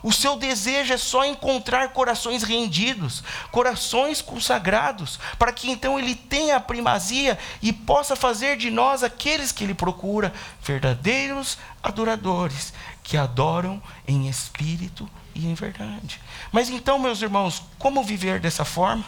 O 0.03 0.13
seu 0.13 0.37
desejo 0.37 0.93
é 0.93 0.97
só 0.97 1.25
encontrar 1.25 1.91
corações 1.91 2.43
rendidos, 2.43 3.23
corações 3.53 4.21
consagrados, 4.21 5.19
para 5.39 5.53
que 5.53 5.71
então 5.71 5.99
ele 5.99 6.15
tenha 6.15 6.57
a 6.57 6.61
primazia 6.61 7.39
e 7.61 7.73
possa 7.73 8.17
fazer 8.17 8.57
de 8.57 8.71
nós 8.71 9.03
aqueles 9.03 9.53
que 9.53 9.63
ele 9.63 9.75
procura, 9.75 10.33
verdadeiros 10.61 11.57
adoradores, 11.83 12.73
que 13.03 13.17
adoram 13.17 13.81
em 14.07 14.29
espírito 14.29 15.09
e 15.35 15.47
em 15.47 15.55
verdade. 15.55 16.21
Mas 16.51 16.69
então, 16.69 16.99
meus 16.99 17.23
irmãos, 17.23 17.63
como 17.79 18.03
viver 18.03 18.41
dessa 18.41 18.65
forma? 18.65 19.05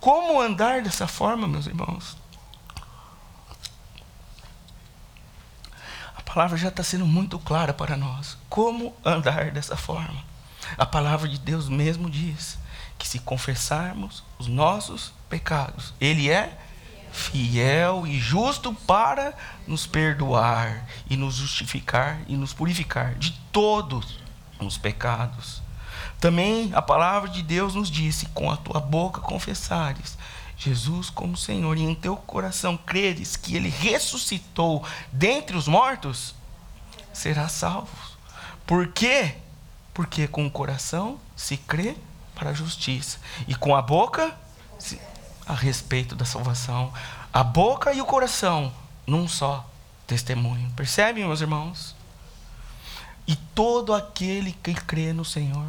Como 0.00 0.40
andar 0.40 0.82
dessa 0.82 1.06
forma, 1.06 1.46
meus 1.46 1.66
irmãos? 1.66 2.21
Palavra 6.32 6.56
já 6.56 6.68
está 6.68 6.82
sendo 6.82 7.06
muito 7.06 7.38
clara 7.38 7.74
para 7.74 7.94
nós. 7.94 8.38
Como 8.48 8.96
andar 9.04 9.50
dessa 9.50 9.76
forma? 9.76 10.24
A 10.78 10.86
palavra 10.86 11.28
de 11.28 11.38
Deus 11.38 11.68
mesmo 11.68 12.08
diz 12.08 12.58
que 12.98 13.06
se 13.06 13.18
confessarmos 13.18 14.24
os 14.38 14.46
nossos 14.46 15.12
pecados, 15.28 15.92
Ele 16.00 16.30
é 16.30 16.58
fiel 17.12 18.06
e 18.06 18.18
justo 18.18 18.72
para 18.72 19.34
nos 19.66 19.86
perdoar 19.86 20.86
e 21.10 21.18
nos 21.18 21.34
justificar 21.34 22.22
e 22.26 22.34
nos 22.34 22.54
purificar 22.54 23.14
de 23.16 23.32
todos 23.52 24.18
os 24.58 24.78
pecados. 24.78 25.60
Também 26.18 26.70
a 26.72 26.80
palavra 26.80 27.28
de 27.28 27.42
Deus 27.42 27.74
nos 27.74 27.90
disse: 27.90 28.24
com 28.26 28.50
a 28.50 28.56
tua 28.56 28.80
boca 28.80 29.20
confessares 29.20 30.16
Jesus 30.62 31.10
como 31.10 31.36
Senhor 31.36 31.76
e 31.76 31.82
em 31.82 31.94
teu 31.94 32.16
coração 32.16 32.76
creres 32.76 33.36
que 33.36 33.56
Ele 33.56 33.68
ressuscitou 33.68 34.84
dentre 35.10 35.56
os 35.56 35.66
mortos, 35.66 36.34
serás 37.12 37.52
salvo. 37.52 37.90
Por 38.66 38.88
quê? 38.88 39.36
Porque 39.92 40.28
com 40.28 40.46
o 40.46 40.50
coração 40.50 41.18
se 41.36 41.56
crê 41.56 41.96
para 42.34 42.50
a 42.50 42.54
justiça 42.54 43.18
e 43.48 43.54
com 43.54 43.74
a 43.74 43.82
boca 43.82 44.36
se, 44.78 45.00
a 45.46 45.54
respeito 45.54 46.14
da 46.14 46.24
salvação. 46.24 46.92
A 47.32 47.42
boca 47.42 47.92
e 47.92 48.00
o 48.00 48.06
coração 48.06 48.72
num 49.06 49.26
só 49.26 49.68
testemunho. 50.06 50.70
Percebem, 50.76 51.24
meus 51.24 51.40
irmãos? 51.40 51.94
E 53.26 53.34
todo 53.36 53.94
aquele 53.94 54.52
que 54.52 54.74
crê 54.74 55.12
no 55.12 55.24
Senhor 55.24 55.68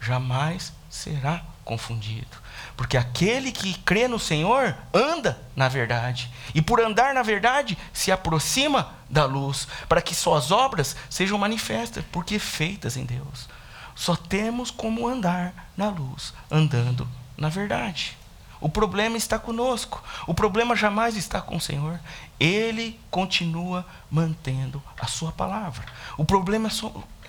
jamais 0.00 0.72
será 0.88 1.44
confundido. 1.64 2.38
Porque 2.76 2.96
aquele 2.96 3.52
que 3.52 3.74
crê 3.80 4.08
no 4.08 4.18
Senhor 4.18 4.76
anda 4.92 5.40
na 5.54 5.68
verdade. 5.68 6.30
E 6.54 6.62
por 6.62 6.80
andar 6.80 7.14
na 7.14 7.22
verdade, 7.22 7.76
se 7.92 8.10
aproxima 8.10 8.92
da 9.08 9.24
luz, 9.24 9.66
para 9.88 10.00
que 10.00 10.14
suas 10.14 10.50
obras 10.50 10.96
sejam 11.08 11.38
manifestas, 11.38 12.04
porque 12.10 12.38
feitas 12.38 12.96
em 12.96 13.04
Deus. 13.04 13.48
Só 13.94 14.16
temos 14.16 14.70
como 14.70 15.06
andar 15.06 15.70
na 15.76 15.88
luz, 15.90 16.32
andando 16.50 17.06
na 17.36 17.48
verdade. 17.48 18.16
O 18.60 18.68
problema 18.68 19.16
está 19.16 19.38
conosco. 19.38 20.02
O 20.26 20.34
problema 20.34 20.76
jamais 20.76 21.16
está 21.16 21.40
com 21.40 21.56
o 21.56 21.60
Senhor. 21.60 21.98
Ele 22.38 23.00
continua 23.10 23.86
mantendo 24.10 24.82
a 24.98 25.06
sua 25.06 25.32
palavra. 25.32 25.86
O 26.18 26.24
problema 26.24 26.68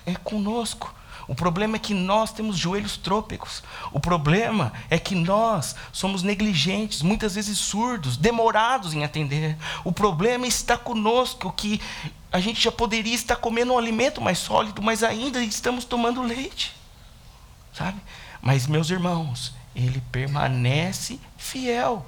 é 0.04 0.14
conosco. 0.14 0.94
O 1.28 1.34
problema 1.34 1.76
é 1.76 1.78
que 1.78 1.94
nós 1.94 2.32
temos 2.32 2.58
joelhos 2.58 2.96
trôpegos. 2.96 3.62
O 3.92 4.00
problema 4.00 4.72
é 4.90 4.98
que 4.98 5.14
nós 5.14 5.74
somos 5.92 6.22
negligentes, 6.22 7.02
muitas 7.02 7.34
vezes 7.34 7.58
surdos, 7.58 8.16
demorados 8.16 8.94
em 8.94 9.04
atender. 9.04 9.56
O 9.84 9.92
problema 9.92 10.46
está 10.46 10.76
conosco, 10.76 11.52
que 11.52 11.80
a 12.30 12.40
gente 12.40 12.62
já 12.62 12.72
poderia 12.72 13.14
estar 13.14 13.36
comendo 13.36 13.72
um 13.72 13.78
alimento 13.78 14.20
mais 14.20 14.38
sólido, 14.38 14.82
mas 14.82 15.02
ainda 15.02 15.42
estamos 15.42 15.84
tomando 15.84 16.22
leite. 16.22 16.74
Sabe? 17.72 18.00
Mas, 18.40 18.66
meus 18.66 18.90
irmãos, 18.90 19.54
ele 19.74 20.02
permanece 20.10 21.20
fiel. 21.36 22.06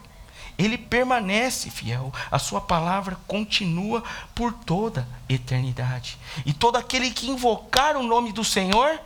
Ele 0.59 0.79
permanece 0.79 1.71
fiel. 1.71 2.13
A 2.31 2.39
sua 2.39 2.61
palavra 2.61 3.17
continua 3.27 4.03
por 4.35 4.53
toda 4.53 5.07
eternidade. 5.29 6.19
E 6.47 6.53
todo 6.53 6.77
aquele 6.77 7.11
que 7.11 7.31
invocar 7.31 7.97
o 7.97 8.03
nome 8.03 8.33
do 8.33 8.45
Senhor 8.45 9.01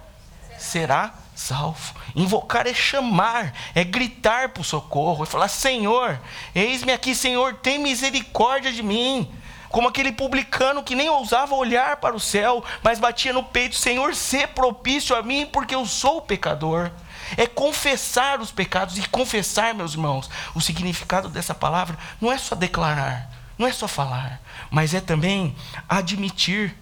será 0.59 1.15
salvo. 1.35 1.95
Invocar 2.15 2.67
é 2.67 2.75
chamar, 2.75 3.55
é 3.75 3.85
gritar 3.85 4.53
o 4.59 4.65
socorro, 4.65 5.23
é 5.23 5.27
falar: 5.27 5.49
Senhor, 5.49 6.21
eis-me 6.55 6.93
aqui, 6.93 7.15
Senhor, 7.15 7.55
tem 7.55 7.79
misericórdia 7.79 8.73
de 8.73 8.83
mim. 8.83 9.31
Como 9.71 9.87
aquele 9.87 10.13
publicano 10.13 10.83
que 10.83 10.95
nem 10.95 11.11
ousava 11.11 11.55
olhar 11.55 11.99
para 11.99 12.17
o 12.17 12.21
céu, 12.21 12.65
mas 12.83 12.99
batia 12.99 13.33
no 13.33 13.45
peito: 13.45 13.77
Senhor, 13.77 14.15
sê 14.15 14.47
propício 14.47 15.15
a 15.15 15.23
mim, 15.23 15.47
porque 15.47 15.75
eu 15.75 15.87
sou 15.87 16.21
pecador 16.21 16.91
é 17.37 17.47
confessar 17.47 18.41
os 18.41 18.51
pecados. 18.51 18.99
E 18.99 19.09
confessar, 19.09 19.75
meus 19.75 19.93
irmãos, 19.93 20.31
o 20.55 20.61
significado 20.61 21.29
dessa 21.29 21.55
palavra 21.55 21.99
não 22.21 22.33
é 22.33 22.39
só 22.39 22.55
declarar, 22.55 23.31
não 23.57 23.67
é 23.67 23.73
só 23.73 23.89
falar, 23.89 24.41
mas 24.71 24.95
é 24.95 25.01
também 25.01 25.55
admitir, 25.89 26.75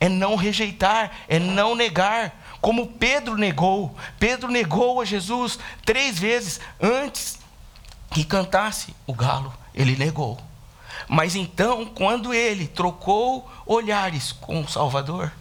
é 0.00 0.08
não 0.08 0.36
rejeitar, 0.36 1.10
é 1.28 1.38
não 1.38 1.74
negar. 1.74 2.32
Como 2.60 2.86
Pedro 2.86 3.36
negou, 3.36 3.96
Pedro 4.18 4.50
negou 4.50 5.00
a 5.00 5.04
Jesus 5.04 5.58
três 5.84 6.18
vezes 6.18 6.60
antes 6.80 7.38
que 8.10 8.24
cantasse 8.24 8.94
o 9.06 9.12
galo, 9.12 9.52
ele 9.74 9.96
negou. 9.96 10.38
Mas 11.08 11.34
então, 11.34 11.84
quando 11.86 12.32
ele 12.32 12.66
trocou 12.66 13.50
olhares 13.66 14.32
com 14.32 14.60
o 14.60 14.68
Salvador, 14.68 15.32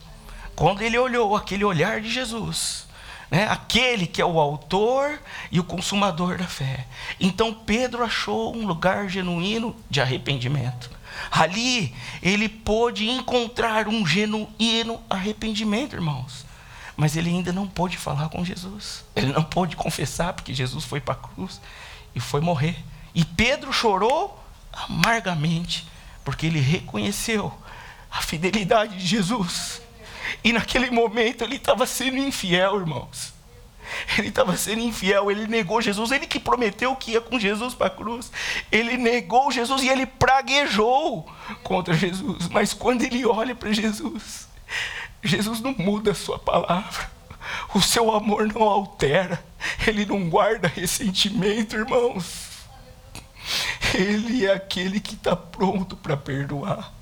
quando 0.56 0.82
ele 0.82 0.98
olhou 0.98 1.36
aquele 1.36 1.64
olhar 1.64 2.02
de 2.02 2.10
Jesus, 2.10 2.88
né? 3.32 3.48
aquele 3.50 4.06
que 4.06 4.22
é 4.22 4.26
o 4.26 4.40
autor 4.40 5.18
e 5.50 5.60
o 5.60 5.64
consumador 5.64 6.38
da 6.38 6.46
fé. 6.46 6.86
Então 7.18 7.54
Pedro 7.54 8.04
achou 8.04 8.54
um 8.54 8.68
lugar 8.68 9.08
genuíno 9.08 9.74
de 9.90 10.02
arrependimento. 10.02 10.92
Ali 11.32 11.96
ele 12.22 12.50
pôde 12.50 13.10
encontrar 13.10 13.88
um 13.88 14.06
genuíno 14.06 15.02
arrependimento, 15.10 15.96
irmãos. 15.96 16.46
Mas 16.98 17.16
ele 17.16 17.30
ainda 17.30 17.54
não 17.54 17.68
pôde 17.68 17.98
falar 17.98 18.28
com 18.30 18.44
Jesus. 18.44 19.06
Ele 19.16 19.32
não 19.32 19.44
pôde 19.44 19.78
confessar, 19.78 20.34
porque 20.34 20.54
Jesus 20.54 20.84
foi 20.84 21.00
para 21.00 21.14
a 21.14 21.18
cruz 21.18 21.62
e 22.14 22.20
foi 22.20 22.42
morrer. 22.42 22.78
E 23.16 23.24
Pedro 23.24 23.72
chorou 23.72 24.38
amargamente, 24.72 25.88
porque 26.24 26.46
ele 26.46 26.60
reconheceu 26.60 27.52
a 28.12 28.22
fidelidade 28.22 28.98
de 28.98 29.08
Jesus. 29.08 29.82
E 30.44 30.54
naquele 30.54 30.90
momento 30.90 31.44
ele 31.44 31.56
estava 31.56 31.86
sendo 31.86 32.18
infiel, 32.18 32.80
irmãos. 32.80 33.34
Ele 34.18 34.30
estava 34.30 34.56
sendo 34.56 34.82
infiel, 34.82 35.30
ele 35.30 35.48
negou 35.48 35.82
Jesus, 35.82 36.12
ele 36.12 36.26
que 36.26 36.40
prometeu 36.40 36.96
que 36.96 37.12
ia 37.12 37.22
com 37.22 37.40
Jesus 37.40 37.74
para 37.74 37.88
a 37.88 37.90
cruz. 37.90 38.32
Ele 38.72 38.98
negou 38.98 39.52
Jesus 39.52 39.84
e 39.84 39.90
ele 39.90 40.06
praguejou 40.06 41.30
contra 41.64 41.94
Jesus. 41.94 42.48
Mas 42.48 42.74
quando 42.74 43.04
ele 43.04 43.26
olha 43.26 43.54
para 43.54 43.74
Jesus, 43.74 44.48
Jesus 45.24 45.60
não 45.62 45.74
muda 45.74 46.12
a 46.12 46.16
sua 46.16 46.40
palavra. 46.40 47.12
O 47.74 47.82
seu 47.82 48.14
amor 48.14 48.48
não 48.48 48.64
altera. 48.64 49.44
Ele 49.86 50.06
não 50.06 50.30
guarda 50.30 50.68
ressentimento, 50.68 51.76
irmãos. 51.76 52.52
Ele 53.94 54.46
é 54.46 54.54
aquele 54.54 55.00
que 55.00 55.16
está 55.16 55.36
pronto 55.36 55.96
para 55.98 56.16
perdoar. 56.16 56.94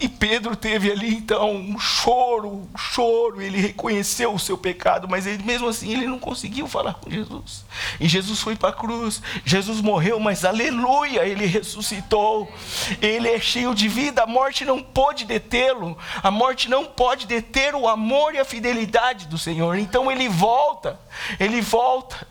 E 0.00 0.08
Pedro 0.08 0.56
teve 0.56 0.90
ali 0.90 1.14
então 1.14 1.52
um 1.52 1.78
choro, 1.78 2.48
um 2.48 2.78
choro, 2.78 3.42
ele 3.42 3.60
reconheceu 3.60 4.32
o 4.32 4.38
seu 4.38 4.56
pecado, 4.56 5.06
mas 5.06 5.26
ele, 5.26 5.42
mesmo 5.42 5.68
assim 5.68 5.92
ele 5.92 6.06
não 6.06 6.18
conseguiu 6.18 6.66
falar 6.66 6.94
com 6.94 7.10
Jesus. 7.10 7.66
E 8.00 8.08
Jesus 8.08 8.40
foi 8.40 8.56
para 8.56 8.70
a 8.70 8.72
cruz, 8.72 9.20
Jesus 9.44 9.82
morreu, 9.82 10.18
mas 10.18 10.42
aleluia, 10.44 11.26
ele 11.26 11.44
ressuscitou. 11.44 12.50
Ele 13.02 13.28
é 13.28 13.38
cheio 13.38 13.74
de 13.74 13.88
vida, 13.88 14.22
a 14.22 14.26
morte 14.26 14.64
não 14.64 14.82
pode 14.82 15.26
detê-lo, 15.26 15.98
a 16.22 16.30
morte 16.30 16.70
não 16.70 16.86
pode 16.86 17.26
deter 17.26 17.74
o 17.74 17.86
amor 17.86 18.34
e 18.34 18.38
a 18.38 18.44
fidelidade 18.44 19.26
do 19.26 19.36
Senhor. 19.36 19.76
Então 19.78 20.10
ele 20.10 20.28
volta, 20.30 20.98
ele 21.38 21.60
volta. 21.60 22.29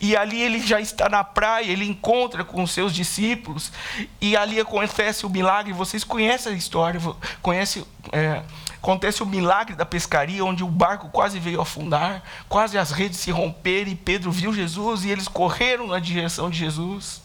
E 0.00 0.16
ali 0.16 0.40
ele 0.40 0.60
já 0.60 0.80
está 0.80 1.08
na 1.08 1.24
praia, 1.24 1.70
ele 1.70 1.84
encontra 1.84 2.44
com 2.44 2.62
os 2.62 2.72
seus 2.72 2.94
discípulos, 2.94 3.72
e 4.20 4.36
ali 4.36 4.60
acontece 4.60 5.26
o 5.26 5.30
milagre. 5.30 5.72
Vocês 5.72 6.04
conhecem 6.04 6.52
a 6.52 6.56
história, 6.56 7.00
conhece, 7.42 7.84
é, 8.12 8.42
acontece 8.76 9.22
o 9.22 9.26
milagre 9.26 9.74
da 9.74 9.86
pescaria, 9.86 10.44
onde 10.44 10.62
o 10.62 10.68
barco 10.68 11.08
quase 11.08 11.38
veio 11.38 11.60
afundar, 11.60 12.22
quase 12.48 12.78
as 12.78 12.90
redes 12.90 13.18
se 13.18 13.30
romperam, 13.30 13.90
e 13.90 13.96
Pedro 13.96 14.30
viu 14.30 14.52
Jesus 14.52 15.04
e 15.04 15.10
eles 15.10 15.28
correram 15.28 15.86
na 15.86 15.98
direção 15.98 16.50
de 16.50 16.58
Jesus. 16.58 17.22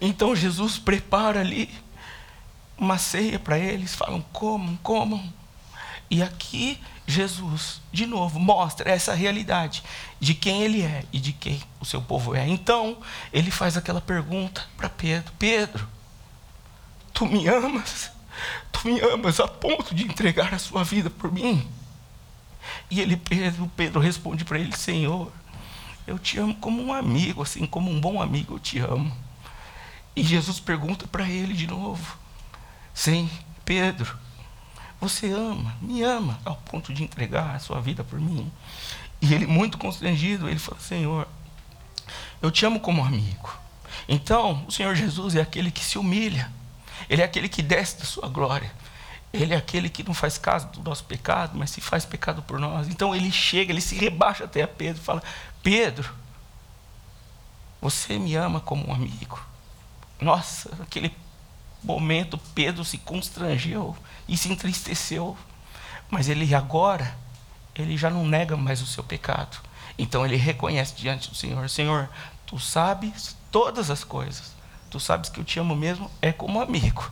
Então 0.00 0.36
Jesus 0.36 0.78
prepara 0.78 1.40
ali 1.40 1.70
uma 2.78 2.98
ceia 2.98 3.38
para 3.38 3.58
eles, 3.58 3.94
falam: 3.94 4.24
comam, 4.32 4.76
comam. 4.82 5.22
E 6.10 6.22
aqui 6.22 6.78
Jesus, 7.06 7.80
de 7.92 8.04
novo, 8.04 8.40
mostra 8.40 8.90
essa 8.90 9.14
realidade 9.14 9.82
de 10.18 10.34
quem 10.34 10.62
ele 10.62 10.82
é 10.82 11.04
e 11.12 11.20
de 11.20 11.32
quem 11.32 11.62
o 11.80 11.84
seu 11.84 12.02
povo 12.02 12.34
é. 12.34 12.46
Então, 12.48 12.98
ele 13.32 13.50
faz 13.50 13.76
aquela 13.76 14.00
pergunta 14.00 14.66
para 14.76 14.88
Pedro: 14.88 15.32
Pedro, 15.38 15.88
tu 17.12 17.26
me 17.26 17.46
amas? 17.46 18.10
Tu 18.70 18.88
me 18.88 19.00
amas 19.00 19.40
a 19.40 19.48
ponto 19.48 19.94
de 19.94 20.04
entregar 20.04 20.52
a 20.52 20.58
sua 20.58 20.84
vida 20.84 21.08
por 21.08 21.32
mim? 21.32 21.66
E 22.90 23.00
ele, 23.00 23.16
Pedro, 23.16 23.70
Pedro 23.76 24.00
responde 24.00 24.44
para 24.44 24.58
ele: 24.58 24.76
Senhor, 24.76 25.32
eu 26.06 26.18
te 26.18 26.38
amo 26.38 26.54
como 26.56 26.82
um 26.82 26.92
amigo, 26.92 27.42
assim 27.42 27.66
como 27.66 27.90
um 27.90 28.00
bom 28.00 28.20
amigo 28.20 28.54
eu 28.54 28.58
te 28.58 28.78
amo. 28.78 29.16
E 30.14 30.22
Jesus 30.22 30.58
pergunta 30.60 31.06
para 31.06 31.28
ele 31.28 31.54
de 31.54 31.66
novo: 31.66 32.18
Sim, 32.92 33.30
Pedro, 33.64 34.18
você 35.00 35.30
ama, 35.30 35.74
me 35.80 36.02
ama, 36.02 36.38
ao 36.44 36.56
ponto 36.56 36.92
de 36.92 37.04
entregar 37.04 37.54
a 37.54 37.58
sua 37.58 37.80
vida 37.80 38.02
por 38.02 38.18
mim. 38.18 38.50
E 39.20 39.32
ele, 39.34 39.46
muito 39.46 39.78
constrangido, 39.78 40.48
ele 40.48 40.58
falou: 40.58 40.80
Senhor, 40.80 41.28
eu 42.40 42.50
te 42.50 42.64
amo 42.64 42.80
como 42.80 43.04
amigo. 43.04 43.50
Então, 44.08 44.64
o 44.66 44.72
Senhor 44.72 44.94
Jesus 44.94 45.34
é 45.34 45.40
aquele 45.40 45.70
que 45.70 45.84
se 45.84 45.98
humilha. 45.98 46.50
Ele 47.08 47.22
é 47.22 47.24
aquele 47.24 47.48
que 47.48 47.62
desce 47.62 47.98
da 47.98 48.04
sua 48.04 48.28
glória. 48.28 48.70
Ele 49.32 49.52
é 49.52 49.56
aquele 49.56 49.88
que 49.88 50.02
não 50.02 50.14
faz 50.14 50.38
caso 50.38 50.68
do 50.68 50.82
nosso 50.82 51.04
pecado, 51.04 51.58
mas 51.58 51.70
se 51.70 51.80
faz 51.80 52.04
pecado 52.04 52.42
por 52.42 52.58
nós. 52.58 52.88
Então 52.88 53.14
ele 53.14 53.30
chega, 53.30 53.72
ele 53.72 53.80
se 53.80 53.96
rebaixa 53.96 54.44
até 54.44 54.62
a 54.62 54.68
Pedro 54.68 55.02
e 55.02 55.04
fala: 55.04 55.22
Pedro, 55.62 56.14
você 57.80 58.18
me 58.18 58.34
ama 58.34 58.60
como 58.60 58.88
um 58.88 58.94
amigo. 58.94 59.38
Nossa, 60.20 60.70
aquele 60.80 61.14
momento 61.82 62.38
Pedro 62.54 62.84
se 62.84 62.98
constrangeu 62.98 63.96
e 64.28 64.36
se 64.36 64.50
entristeceu. 64.50 65.36
Mas 66.10 66.28
ele 66.28 66.54
agora, 66.54 67.16
ele 67.74 67.96
já 67.96 68.10
não 68.10 68.26
nega 68.26 68.56
mais 68.56 68.80
o 68.80 68.86
seu 68.86 69.02
pecado. 69.02 69.58
Então 69.98 70.24
ele 70.24 70.36
reconhece 70.36 70.94
diante 70.94 71.30
do 71.30 71.36
Senhor: 71.36 71.68
Senhor, 71.68 72.08
tu 72.46 72.58
sabes 72.58 73.36
todas 73.50 73.90
as 73.90 74.04
coisas. 74.04 74.54
Tu 74.90 75.00
sabes 75.00 75.28
que 75.28 75.40
eu 75.40 75.44
te 75.44 75.58
amo 75.58 75.74
mesmo, 75.74 76.10
é 76.22 76.32
como 76.32 76.60
amigo. 76.60 77.10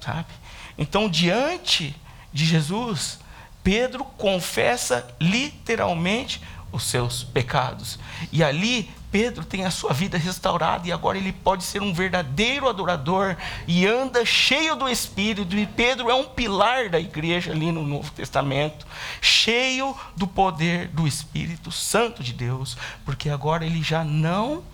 Sabe? 0.00 0.32
Então, 0.76 1.08
diante 1.08 1.94
de 2.32 2.44
Jesus, 2.44 3.18
Pedro 3.62 4.04
confessa 4.04 5.06
literalmente 5.20 6.40
os 6.74 6.84
seus 6.84 7.22
pecados. 7.22 7.98
E 8.32 8.42
ali 8.42 8.90
Pedro 9.10 9.44
tem 9.44 9.64
a 9.64 9.70
sua 9.70 9.92
vida 9.92 10.18
restaurada 10.18 10.88
e 10.88 10.92
agora 10.92 11.16
ele 11.16 11.32
pode 11.32 11.62
ser 11.62 11.80
um 11.80 11.94
verdadeiro 11.94 12.68
adorador 12.68 13.36
e 13.66 13.86
anda 13.86 14.26
cheio 14.26 14.74
do 14.74 14.88
Espírito. 14.88 15.56
E 15.56 15.66
Pedro 15.66 16.10
é 16.10 16.14
um 16.14 16.24
pilar 16.24 16.88
da 16.88 16.98
igreja 16.98 17.52
ali 17.52 17.70
no 17.70 17.86
Novo 17.86 18.10
Testamento, 18.10 18.84
cheio 19.20 19.96
do 20.16 20.26
poder 20.26 20.88
do 20.88 21.06
Espírito 21.06 21.70
Santo 21.70 22.24
de 22.24 22.32
Deus, 22.32 22.76
porque 23.04 23.30
agora 23.30 23.64
ele 23.64 23.82
já 23.82 24.02
não 24.02 24.64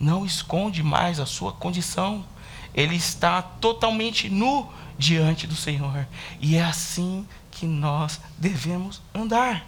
não 0.00 0.24
esconde 0.24 0.82
mais 0.82 1.20
a 1.20 1.26
sua 1.26 1.52
condição. 1.52 2.24
Ele 2.74 2.94
está 2.94 3.42
totalmente 3.42 4.28
nu 4.28 4.68
diante 4.96 5.46
do 5.46 5.56
Senhor. 5.56 6.06
E 6.40 6.56
é 6.56 6.62
assim 6.62 7.26
que 7.50 7.66
nós 7.66 8.20
devemos 8.36 9.00
andar. 9.14 9.64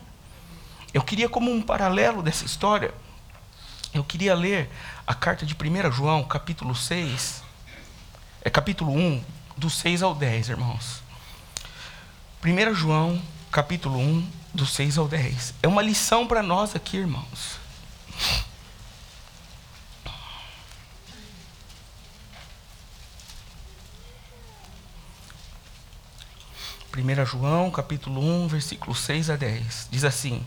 Eu 0.93 1.03
queria, 1.03 1.29
como 1.29 1.53
um 1.53 1.63
paralelo 1.63 2.23
dessa 2.23 2.45
história, 2.45 2.93
eu 3.95 4.03
queria 4.03 4.35
ler 4.35 4.69
a 5.07 5.15
carta 5.15 5.47
de 5.47 5.55
1 5.55 5.93
João, 5.93 6.25
capítulo 6.25 6.75
6. 6.75 7.43
É 8.43 8.51
capítulo 8.51 8.93
1, 8.93 9.25
do 9.57 9.71
6 9.71 10.03
ao 10.03 10.15
10, 10.15 10.49
irmãos. 10.49 11.03
1 12.45 12.75
João, 12.75 13.23
capítulo 13.53 13.99
1, 13.99 14.31
do 14.53 14.67
6 14.67 14.99
ao 14.99 15.07
10. 15.07 15.55
É 15.63 15.69
uma 15.69 15.83
lição 15.83 16.27
para 16.27 16.43
nós 16.43 16.75
aqui, 16.75 16.97
irmãos. 16.97 17.61
1 26.97 27.25
João, 27.25 27.71
capítulo 27.71 28.21
1, 28.21 28.49
versículo 28.49 28.95
6 28.95 29.31
a 29.31 29.37
10. 29.37 29.89
Diz 29.91 30.05
assim: 30.05 30.45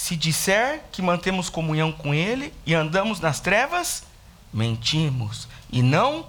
Se 0.00 0.16
disser 0.16 0.82
que 0.90 1.02
mantemos 1.02 1.50
comunhão 1.50 1.92
com 1.92 2.14
Ele 2.14 2.54
e 2.64 2.74
andamos 2.74 3.20
nas 3.20 3.38
trevas, 3.38 4.04
mentimos 4.50 5.46
e 5.70 5.82
não 5.82 6.26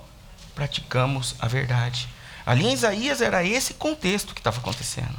praticamos 0.53 1.35
a 1.39 1.47
verdade. 1.47 2.09
Ali 2.45 2.67
em 2.67 2.73
Isaías 2.73 3.21
era 3.21 3.45
esse 3.45 3.75
contexto 3.75 4.33
que 4.33 4.41
estava 4.41 4.59
acontecendo. 4.59 5.15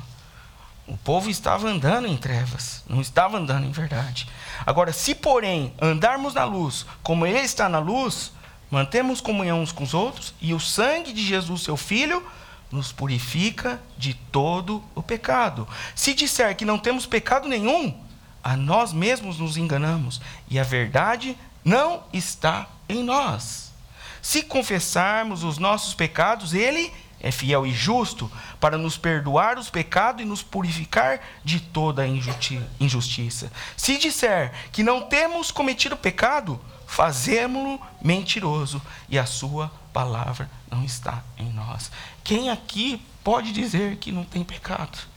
O 0.87 0.99
povo 0.99 1.31
estava 1.31 1.67
andando 1.67 2.07
em 2.07 2.17
trevas, 2.17 2.85
não 2.87 3.01
estava 3.01 3.39
andando 3.39 3.65
em 3.65 3.73
verdade. 3.73 4.29
Agora, 4.67 4.93
se 4.93 5.15
porém 5.15 5.73
andarmos 5.81 6.35
na 6.35 6.45
luz, 6.45 6.85
como 7.03 7.27
Ele 7.27 7.39
está 7.39 7.71
na 7.71 7.79
luz, 7.79 8.33
mantemos 8.71 9.23
comunhão 9.23 9.63
uns 9.63 9.73
com 9.73 9.83
os 9.83 9.95
outros, 9.95 10.35
e 10.43 10.53
o 10.53 10.61
sangue 10.61 11.15
de 11.15 11.25
Jesus, 11.25 11.63
seu 11.63 11.77
Filho, 11.77 12.23
nos 12.71 12.93
purifica 12.93 13.81
de 13.97 14.13
todo 14.13 14.85
o 14.95 15.03
pecado. 15.03 15.67
Se 15.95 16.13
disser 16.13 16.55
que 16.55 16.67
não 16.67 16.79
temos 16.79 17.07
pecado 17.07 17.49
nenhum, 17.49 18.02
a 18.43 18.57
nós 18.57 18.93
mesmos 18.93 19.39
nos 19.39 19.57
enganamos 19.57 20.21
e 20.49 20.59
a 20.59 20.65
verdade 20.65 21.37
não 21.65 22.03
está 22.13 22.69
em 22.89 23.03
nós. 23.03 23.73
Se 24.21 24.43
confessarmos 24.43 25.45
os 25.45 25.59
nossos 25.59 25.95
pecados, 25.95 26.55
Ele 26.55 26.93
é 27.21 27.31
fiel 27.31 27.65
e 27.65 27.73
justo 27.73 28.31
para 28.61 28.77
nos 28.77 28.99
perdoar 28.99 29.59
os 29.59 29.71
pecados 29.71 30.23
e 30.23 30.25
nos 30.25 30.43
purificar 30.43 31.21
de 31.45 31.61
toda 31.61 32.07
injustiça. 32.07 33.51
Se 33.77 33.97
disser 33.97 34.53
que 34.73 34.83
não 34.83 35.03
temos 35.03 35.51
cometido 35.51 35.97
pecado, 35.97 36.61
fazemo-lo 36.87 37.81
mentiroso 38.03 38.83
e 39.09 39.19
a 39.19 39.25
sua 39.25 39.73
palavra 39.93 40.51
não 40.71 40.85
está 40.85 41.23
em 41.39 41.51
nós. 41.53 41.91
Quem 42.25 42.51
aqui 42.51 43.01
pode 43.23 43.53
dizer 43.53 43.97
que 43.97 44.11
não 44.11 44.25
tem 44.25 44.43
pecado? 44.43 45.12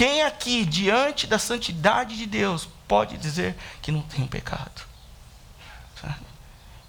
Quem 0.00 0.22
aqui, 0.22 0.64
diante 0.64 1.26
da 1.26 1.38
santidade 1.38 2.16
de 2.16 2.24
Deus, 2.24 2.66
pode 2.88 3.18
dizer 3.18 3.54
que 3.82 3.92
não 3.92 4.00
tem 4.00 4.26
pecado? 4.26 4.80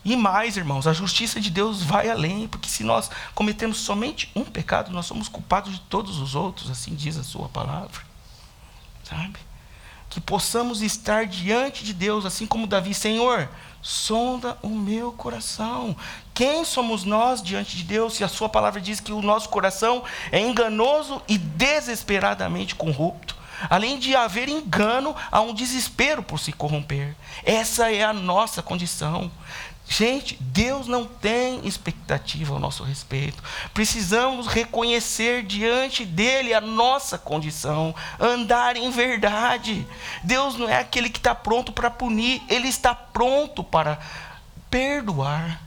E 0.05 0.15
mais, 0.15 0.55
irmãos, 0.55 0.87
a 0.87 0.93
justiça 0.93 1.41
de 1.41 1.49
Deus 1.49 1.83
vai 1.83 2.09
além, 2.09 2.47
porque 2.47 2.69
se 2.69 2.85
nós 2.85 3.11
cometemos 3.35 3.79
somente 3.79 4.31
um 4.33 4.45
pecado, 4.45 4.93
nós 4.93 5.07
somos 5.07 5.27
culpados 5.27 5.73
de 5.73 5.81
todos 5.81 6.19
os 6.19 6.35
outros, 6.35 6.71
assim 6.71 6.95
diz 6.95 7.17
a 7.17 7.23
sua 7.23 7.49
palavra. 7.49 8.01
Sabe? 9.03 9.37
Que 10.09 10.21
possamos 10.21 10.81
estar 10.81 11.25
diante 11.25 11.83
de 11.83 11.91
Deus, 11.91 12.25
assim 12.25 12.47
como 12.47 12.65
Davi, 12.65 12.93
Senhor, 12.93 13.49
sonda 13.81 14.57
o 14.61 14.69
meu 14.69 15.11
coração. 15.11 15.95
Quem 16.33 16.63
somos 16.63 17.03
nós 17.03 17.41
diante 17.41 17.75
de 17.77 17.83
Deus 17.83 18.15
se 18.15 18.23
a 18.23 18.27
Sua 18.27 18.47
palavra 18.47 18.79
diz 18.79 18.99
que 18.99 19.11
o 19.11 19.21
nosso 19.21 19.49
coração 19.49 20.03
é 20.31 20.39
enganoso 20.39 21.21
e 21.27 21.37
desesperadamente 21.37 22.75
corrupto? 22.75 23.35
Além 23.69 23.99
de 23.99 24.15
haver 24.15 24.49
engano, 24.49 25.15
há 25.31 25.41
um 25.41 25.53
desespero 25.53 26.23
por 26.23 26.39
se 26.39 26.51
corromper. 26.51 27.15
Essa 27.43 27.91
é 27.91 28.03
a 28.03 28.13
nossa 28.13 28.61
condição. 28.61 29.31
Gente, 29.91 30.37
Deus 30.39 30.87
não 30.87 31.03
tem 31.03 31.67
expectativa 31.67 32.53
ao 32.53 32.61
nosso 32.61 32.81
respeito. 32.81 33.43
Precisamos 33.73 34.47
reconhecer 34.47 35.43
diante 35.43 36.05
dele 36.05 36.53
a 36.53 36.61
nossa 36.61 37.17
condição, 37.17 37.93
andar 38.17 38.77
em 38.77 38.89
verdade. 38.89 39.85
Deus 40.23 40.55
não 40.55 40.69
é 40.69 40.79
aquele 40.79 41.09
que 41.09 41.17
está 41.17 41.35
pronto 41.35 41.73
para 41.73 41.91
punir, 41.91 42.41
ele 42.47 42.69
está 42.69 42.95
pronto 42.95 43.65
para 43.65 43.99
perdoar. 44.69 45.61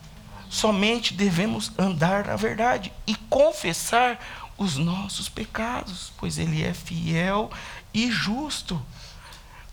Somente 0.48 1.12
devemos 1.12 1.70
andar 1.76 2.24
na 2.24 2.36
verdade 2.36 2.90
e 3.06 3.14
confessar 3.28 4.18
os 4.56 4.78
nossos 4.78 5.28
pecados, 5.28 6.14
pois 6.16 6.38
ele 6.38 6.64
é 6.64 6.72
fiel 6.72 7.50
e 7.92 8.10
justo. 8.10 8.80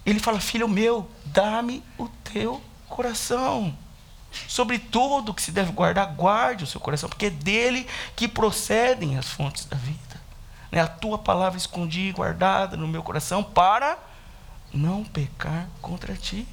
Ele 0.06 0.20
fala: 0.20 0.42
Filho 0.42 0.68
meu, 0.68 1.10
dá-me 1.24 1.82
o 1.98 2.10
teu 2.10 2.62
coração. 2.90 3.74
Sobre 4.48 4.80
tudo 4.80 5.34
que 5.34 5.42
se 5.42 5.52
deve 5.52 5.72
guardar, 5.72 6.08
guarde 6.14 6.64
o 6.64 6.68
seu 6.68 6.80
coração, 6.80 7.10
porque 7.10 7.28
é 7.28 7.30
dele 7.30 7.88
que 8.16 8.28
procedem 8.28 9.18
as 9.18 9.28
fontes 9.28 9.66
da 9.66 9.78
vida. 9.78 10.22
Né? 10.72 10.80
A 10.80 10.88
tua 10.88 11.18
palavra 11.18 11.58
escondi 11.58 12.12
guardada 12.12 12.78
no 12.78 12.88
meu 12.88 13.04
coração 13.04 13.44
para 13.44 13.98
não 14.74 15.04
pecar 15.04 15.68
contra 15.82 16.16
ti. 16.16 16.48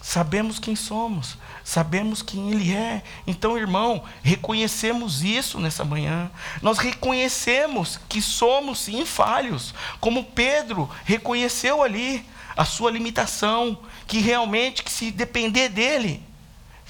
Sabemos 0.00 0.58
quem 0.58 0.76
somos, 0.76 1.38
sabemos 1.64 2.20
quem 2.20 2.52
Ele 2.52 2.74
é. 2.74 3.02
Então, 3.26 3.56
irmão, 3.56 4.04
reconhecemos 4.22 5.24
isso 5.24 5.58
nessa 5.58 5.82
manhã. 5.82 6.30
Nós 6.60 6.76
reconhecemos 6.76 7.98
que 8.06 8.20
somos 8.20 8.80
sim 8.80 9.06
falhos, 9.06 9.74
como 10.00 10.24
Pedro 10.24 10.90
reconheceu 11.06 11.82
ali 11.82 12.24
a 12.54 12.66
sua 12.66 12.90
limitação, 12.90 13.78
que 14.06 14.18
realmente, 14.20 14.82
que 14.82 14.92
se 14.92 15.10
depender 15.10 15.70
dele, 15.70 16.22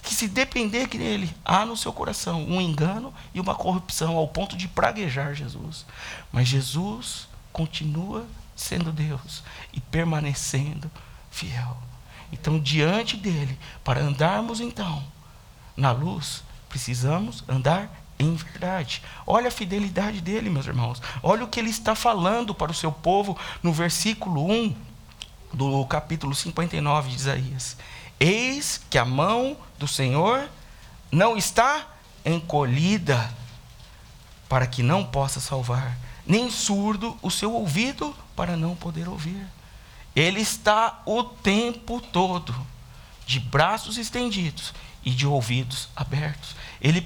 que 0.04 0.14
se 0.14 0.28
depender 0.28 0.86
dele, 0.86 1.34
há 1.42 1.64
no 1.64 1.76
seu 1.76 1.92
coração 1.92 2.44
um 2.44 2.60
engano 2.60 3.12
e 3.32 3.40
uma 3.40 3.54
corrupção 3.54 4.16
ao 4.16 4.28
ponto 4.28 4.54
de 4.54 4.68
praguejar 4.68 5.34
Jesus. 5.34 5.86
Mas 6.30 6.46
Jesus 6.46 7.26
continua 7.50 8.26
sendo 8.54 8.92
Deus 8.92 9.42
e 9.72 9.80
permanecendo 9.80 10.90
fiel. 11.30 11.76
Então, 12.30 12.60
diante 12.60 13.16
dele, 13.16 13.58
para 13.82 14.00
andarmos 14.00 14.60
então 14.60 15.02
na 15.74 15.90
luz, 15.90 16.44
precisamos 16.68 17.42
andar 17.48 17.90
em 18.18 18.34
verdade. 18.34 19.02
Olha 19.26 19.48
a 19.48 19.52
fidelidade 19.52 20.20
dele, 20.20 20.50
meus 20.50 20.66
irmãos. 20.66 21.00
Olha 21.22 21.44
o 21.44 21.48
que 21.48 21.58
ele 21.58 21.70
está 21.70 21.94
falando 21.94 22.54
para 22.54 22.70
o 22.70 22.74
seu 22.74 22.92
povo 22.92 23.38
no 23.62 23.72
versículo 23.72 24.50
1 24.50 24.76
do 25.52 25.84
capítulo 25.86 26.34
59 26.34 27.08
de 27.08 27.16
Isaías. 27.16 27.76
Eis 28.24 28.80
que 28.88 28.96
a 28.96 29.04
mão 29.04 29.54
do 29.78 29.86
Senhor 29.86 30.48
não 31.12 31.36
está 31.36 31.86
encolhida 32.24 33.30
para 34.48 34.66
que 34.66 34.82
não 34.82 35.04
possa 35.04 35.40
salvar, 35.40 35.98
nem 36.26 36.48
surdo 36.48 37.18
o 37.20 37.30
seu 37.30 37.52
ouvido 37.52 38.16
para 38.34 38.56
não 38.56 38.74
poder 38.74 39.10
ouvir. 39.10 39.46
Ele 40.16 40.40
está 40.40 41.02
o 41.04 41.22
tempo 41.22 42.00
todo 42.00 42.54
de 43.26 43.38
braços 43.38 43.98
estendidos 43.98 44.72
e 45.04 45.10
de 45.10 45.26
ouvidos 45.26 45.90
abertos. 45.94 46.56
Ele 46.80 47.04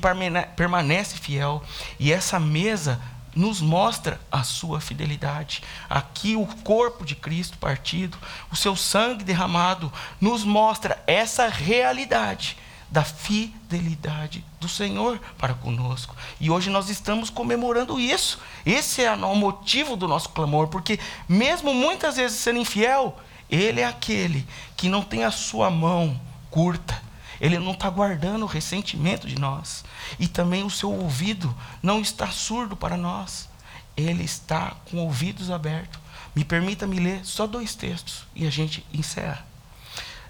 permanece 0.54 1.16
fiel 1.16 1.64
e 1.98 2.12
essa 2.12 2.38
mesa 2.38 3.00
nos 3.38 3.60
mostra 3.60 4.20
a 4.32 4.42
sua 4.42 4.80
fidelidade. 4.80 5.62
Aqui 5.88 6.34
o 6.34 6.44
corpo 6.64 7.04
de 7.04 7.14
Cristo 7.14 7.56
partido, 7.56 8.18
o 8.50 8.56
seu 8.56 8.74
sangue 8.74 9.22
derramado, 9.22 9.92
nos 10.20 10.42
mostra 10.42 11.00
essa 11.06 11.46
realidade 11.46 12.56
da 12.90 13.04
fidelidade 13.04 14.44
do 14.58 14.68
Senhor 14.68 15.20
para 15.38 15.54
conosco. 15.54 16.16
E 16.40 16.50
hoje 16.50 16.68
nós 16.68 16.88
estamos 16.90 17.30
comemorando 17.30 18.00
isso. 18.00 18.40
Esse 18.66 19.04
é 19.04 19.12
o 19.12 19.36
motivo 19.36 19.94
do 19.94 20.08
nosso 20.08 20.30
clamor, 20.30 20.66
porque 20.66 20.98
mesmo 21.28 21.72
muitas 21.72 22.16
vezes 22.16 22.38
sendo 22.38 22.58
infiel, 22.58 23.16
ele 23.48 23.80
é 23.80 23.84
aquele 23.84 24.44
que 24.76 24.88
não 24.88 25.02
tem 25.02 25.22
a 25.22 25.30
sua 25.30 25.70
mão 25.70 26.20
curta. 26.50 27.07
Ele 27.40 27.58
não 27.58 27.72
está 27.72 27.88
guardando 27.88 28.42
o 28.42 28.46
ressentimento 28.46 29.26
de 29.26 29.38
nós. 29.38 29.84
E 30.18 30.26
também 30.26 30.64
o 30.64 30.70
seu 30.70 30.92
ouvido 30.92 31.54
não 31.82 32.00
está 32.00 32.28
surdo 32.28 32.76
para 32.76 32.96
nós. 32.96 33.48
Ele 33.96 34.24
está 34.24 34.76
com 34.90 34.98
ouvidos 34.98 35.50
abertos. 35.50 36.00
Me 36.34 36.44
permita 36.44 36.86
me 36.86 36.98
ler 36.98 37.24
só 37.24 37.46
dois 37.46 37.74
textos 37.74 38.24
e 38.34 38.46
a 38.46 38.50
gente 38.50 38.84
encerra. 38.92 39.46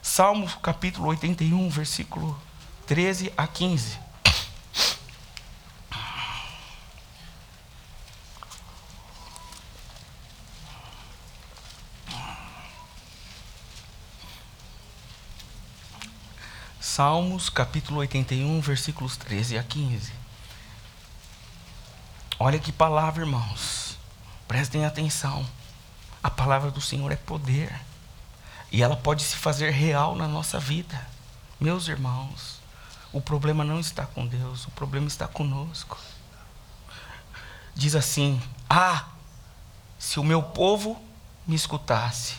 Salmo 0.00 0.48
capítulo 0.62 1.08
81, 1.08 1.68
versículo 1.68 2.38
13 2.86 3.32
a 3.36 3.46
15. 3.46 4.07
Salmos 16.98 17.48
capítulo 17.48 18.00
81, 18.00 18.60
versículos 18.60 19.16
13 19.16 19.56
a 19.56 19.62
15. 19.62 20.12
Olha 22.40 22.58
que 22.58 22.72
palavra, 22.72 23.22
irmãos. 23.22 23.96
Prestem 24.48 24.84
atenção. 24.84 25.46
A 26.20 26.28
palavra 26.28 26.72
do 26.72 26.80
Senhor 26.80 27.12
é 27.12 27.14
poder. 27.14 27.72
E 28.72 28.82
ela 28.82 28.96
pode 28.96 29.22
se 29.22 29.36
fazer 29.36 29.70
real 29.70 30.16
na 30.16 30.26
nossa 30.26 30.58
vida. 30.58 31.06
Meus 31.60 31.86
irmãos, 31.86 32.60
o 33.12 33.20
problema 33.20 33.62
não 33.62 33.78
está 33.78 34.04
com 34.04 34.26
Deus, 34.26 34.66
o 34.66 34.72
problema 34.72 35.06
está 35.06 35.28
conosco. 35.28 35.96
Diz 37.76 37.94
assim: 37.94 38.42
Ah, 38.68 39.06
se 40.00 40.18
o 40.18 40.24
meu 40.24 40.42
povo 40.42 41.00
me 41.46 41.54
escutasse, 41.54 42.34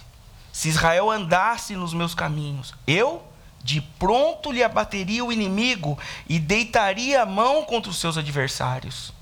se 0.51 0.67
Israel 0.67 1.09
andasse 1.09 1.77
nos 1.77 1.93
meus 1.93 2.13
caminhos, 2.13 2.75
eu 2.85 3.28
de 3.63 3.81
pronto 3.81 4.51
lhe 4.51 4.63
abateria 4.63 5.23
o 5.23 5.31
inimigo 5.31 5.97
e 6.27 6.39
deitaria 6.39 7.23
a 7.23 7.25
mão 7.25 7.63
contra 7.63 7.91
os 7.91 7.97
seus 7.97 8.17
adversários. 8.17 9.13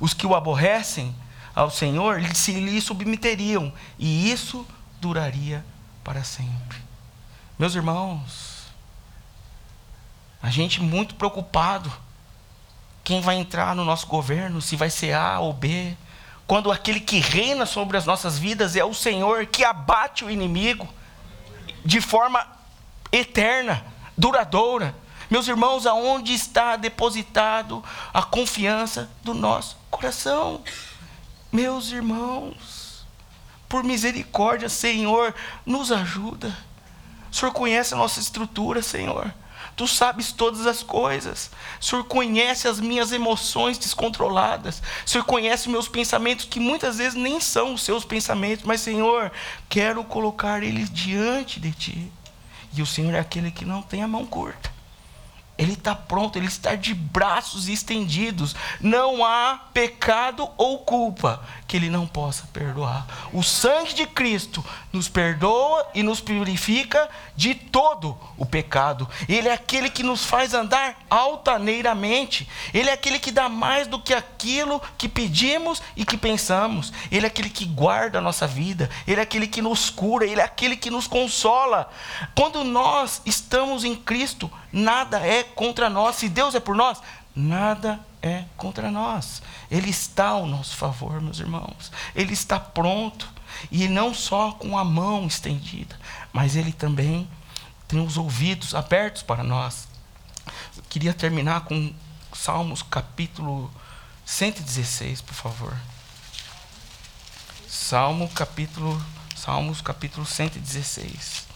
Os 0.00 0.14
que 0.14 0.26
o 0.26 0.34
aborrecem 0.34 1.14
ao 1.54 1.70
Senhor 1.70 2.22
se 2.34 2.52
lhe 2.52 2.80
submeteriam, 2.80 3.72
e 3.98 4.30
isso 4.30 4.66
duraria 5.00 5.64
para 6.02 6.24
sempre. 6.24 6.78
Meus 7.58 7.74
irmãos, 7.74 8.62
a 10.42 10.50
gente 10.50 10.80
muito 10.80 11.14
preocupado 11.14 11.92
quem 13.04 13.20
vai 13.20 13.36
entrar 13.36 13.74
no 13.74 13.84
nosso 13.84 14.06
governo, 14.06 14.62
se 14.62 14.76
vai 14.76 14.88
ser 14.88 15.12
A 15.12 15.38
ou 15.40 15.52
B, 15.52 15.96
quando 16.46 16.70
aquele 16.70 17.00
que 17.00 17.18
reina 17.18 17.66
sobre 17.66 17.96
as 17.96 18.06
nossas 18.06 18.38
vidas 18.38 18.76
é 18.76 18.84
o 18.84 18.94
Senhor 18.94 19.46
que 19.46 19.64
abate 19.64 20.24
o 20.24 20.30
inimigo 20.30 20.88
de 21.84 22.00
forma 22.00 22.46
eterna, 23.12 23.84
duradoura. 24.16 24.94
Meus 25.30 25.46
irmãos, 25.46 25.86
aonde 25.86 26.34
está 26.34 26.76
depositado 26.76 27.84
a 28.12 28.22
confiança 28.22 29.10
do 29.22 29.32
nosso 29.34 29.76
coração? 29.90 30.62
Meus 31.52 31.90
irmãos, 31.90 33.06
por 33.68 33.84
misericórdia, 33.84 34.68
Senhor, 34.68 35.34
nos 35.64 35.92
ajuda. 35.92 36.56
O 37.30 37.34
Senhor 37.34 37.52
conhece 37.52 37.94
a 37.94 37.96
nossa 37.96 38.20
estrutura, 38.20 38.82
Senhor. 38.82 39.32
Tu 39.74 39.86
sabes 39.88 40.32
todas 40.32 40.66
as 40.66 40.82
coisas. 40.82 41.50
O 41.80 41.84
Senhor 41.84 42.04
conhece 42.04 42.68
as 42.68 42.78
minhas 42.78 43.10
emoções 43.10 43.78
descontroladas. 43.78 44.82
O 45.06 45.08
Senhor 45.08 45.24
conhece 45.24 45.68
meus 45.68 45.88
pensamentos 45.88 46.44
que 46.44 46.60
muitas 46.60 46.98
vezes 46.98 47.14
nem 47.14 47.40
são 47.40 47.74
os 47.74 47.82
seus 47.82 48.04
pensamentos, 48.04 48.66
mas 48.66 48.82
Senhor, 48.82 49.32
quero 49.68 50.04
colocar 50.04 50.62
eles 50.62 50.90
diante 50.90 51.58
de 51.58 51.72
ti. 51.72 52.12
E 52.74 52.82
o 52.82 52.86
Senhor 52.86 53.14
é 53.14 53.18
aquele 53.18 53.50
que 53.50 53.64
não 53.64 53.82
tem 53.82 54.02
a 54.02 54.08
mão 54.08 54.24
curta. 54.24 54.72
Ele 55.58 55.74
está 55.74 55.94
pronto, 55.94 56.36
ele 56.36 56.46
está 56.46 56.74
de 56.74 56.94
braços 56.94 57.68
estendidos. 57.68 58.56
Não 58.80 59.24
há 59.24 59.60
pecado 59.72 60.48
ou 60.56 60.78
culpa 60.78 61.42
que 61.68 61.76
ele 61.76 61.90
não 61.90 62.06
possa 62.06 62.48
perdoar. 62.52 63.06
O 63.32 63.42
sangue 63.42 63.94
de 63.94 64.06
Cristo 64.06 64.64
nos 64.92 65.08
perdoa 65.08 65.86
e 65.94 66.02
nos 66.02 66.20
purifica 66.20 67.08
de 67.34 67.54
todo 67.54 68.18
o 68.36 68.44
pecado. 68.44 69.08
Ele 69.28 69.48
é 69.48 69.52
aquele 69.52 69.88
que 69.88 70.02
nos 70.02 70.24
faz 70.24 70.52
andar 70.52 70.98
altaneiramente. 71.08 72.48
Ele 72.74 72.90
é 72.90 72.92
aquele 72.92 73.18
que 73.18 73.30
dá 73.30 73.48
mais 73.48 73.86
do 73.86 73.98
que 73.98 74.12
aquilo 74.12 74.80
que 74.98 75.08
pedimos 75.08 75.82
e 75.96 76.04
que 76.04 76.16
pensamos. 76.16 76.92
Ele 77.10 77.26
é 77.26 77.28
aquele 77.28 77.48
que 77.48 77.64
guarda 77.64 78.18
a 78.18 78.22
nossa 78.22 78.46
vida. 78.46 78.90
Ele 79.06 79.20
é 79.20 79.22
aquele 79.22 79.46
que 79.46 79.62
nos 79.62 79.88
cura. 79.88 80.26
Ele 80.26 80.40
é 80.40 80.44
aquele 80.44 80.76
que 80.76 80.90
nos 80.90 81.06
consola. 81.06 81.90
Quando 82.34 82.62
nós 82.62 83.22
estamos 83.24 83.84
em 83.84 83.94
Cristo, 83.94 84.50
nada 84.70 85.18
é 85.26 85.42
contra 85.42 85.88
nós. 85.88 86.16
Se 86.16 86.28
Deus 86.28 86.54
é 86.54 86.60
por 86.60 86.76
nós, 86.76 87.00
nada 87.34 87.98
é 88.20 88.44
contra 88.56 88.90
nós. 88.90 89.42
Ele 89.70 89.90
está 89.90 90.28
ao 90.28 90.46
nosso 90.46 90.76
favor, 90.76 91.20
meus 91.20 91.40
irmãos. 91.40 91.90
Ele 92.14 92.32
está 92.32 92.60
pronto. 92.60 93.28
E 93.70 93.88
não 93.88 94.14
só 94.14 94.52
com 94.52 94.76
a 94.78 94.84
mão 94.84 95.26
estendida, 95.26 95.98
mas 96.32 96.56
ele 96.56 96.72
também 96.72 97.28
tem 97.86 98.00
os 98.04 98.16
ouvidos 98.16 98.74
abertos 98.74 99.22
para 99.22 99.42
nós. 99.42 99.88
Eu 100.76 100.82
queria 100.88 101.12
terminar 101.12 101.62
com 101.62 101.92
Salmos 102.32 102.82
capítulo 102.82 103.70
116, 104.24 105.20
por 105.20 105.34
favor. 105.34 105.76
Salmo 107.68 108.28
capítulo 108.30 109.02
Salmos 109.36 109.80
capítulo 109.80 110.24
116. 110.24 111.46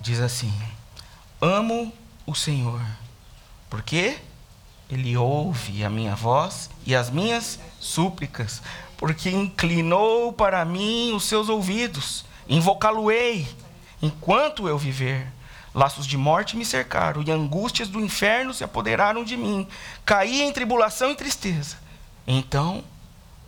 Diz 0.00 0.20
assim: 0.20 0.52
Amo 1.40 1.92
o 2.26 2.34
Senhor, 2.34 2.80
porque 3.68 4.18
Ele 4.88 5.16
ouve 5.16 5.84
a 5.84 5.90
minha 5.90 6.16
voz 6.16 6.70
e 6.86 6.94
as 6.94 7.10
minhas 7.10 7.58
súplicas, 7.78 8.62
porque 8.96 9.30
inclinou 9.30 10.32
para 10.32 10.64
mim 10.64 11.12
os 11.14 11.24
seus 11.24 11.48
ouvidos, 11.48 12.24
invocá-lo-ei 12.48 13.46
enquanto 14.02 14.66
eu 14.66 14.78
viver. 14.78 15.26
Laços 15.72 16.04
de 16.06 16.16
morte 16.16 16.56
me 16.56 16.64
cercaram 16.64 17.22
e 17.22 17.30
angústias 17.30 17.88
do 17.88 18.00
inferno 18.00 18.52
se 18.52 18.64
apoderaram 18.64 19.22
de 19.22 19.36
mim. 19.36 19.68
Caí 20.04 20.42
em 20.42 20.52
tribulação 20.52 21.12
e 21.12 21.14
tristeza. 21.14 21.76
Então, 22.26 22.82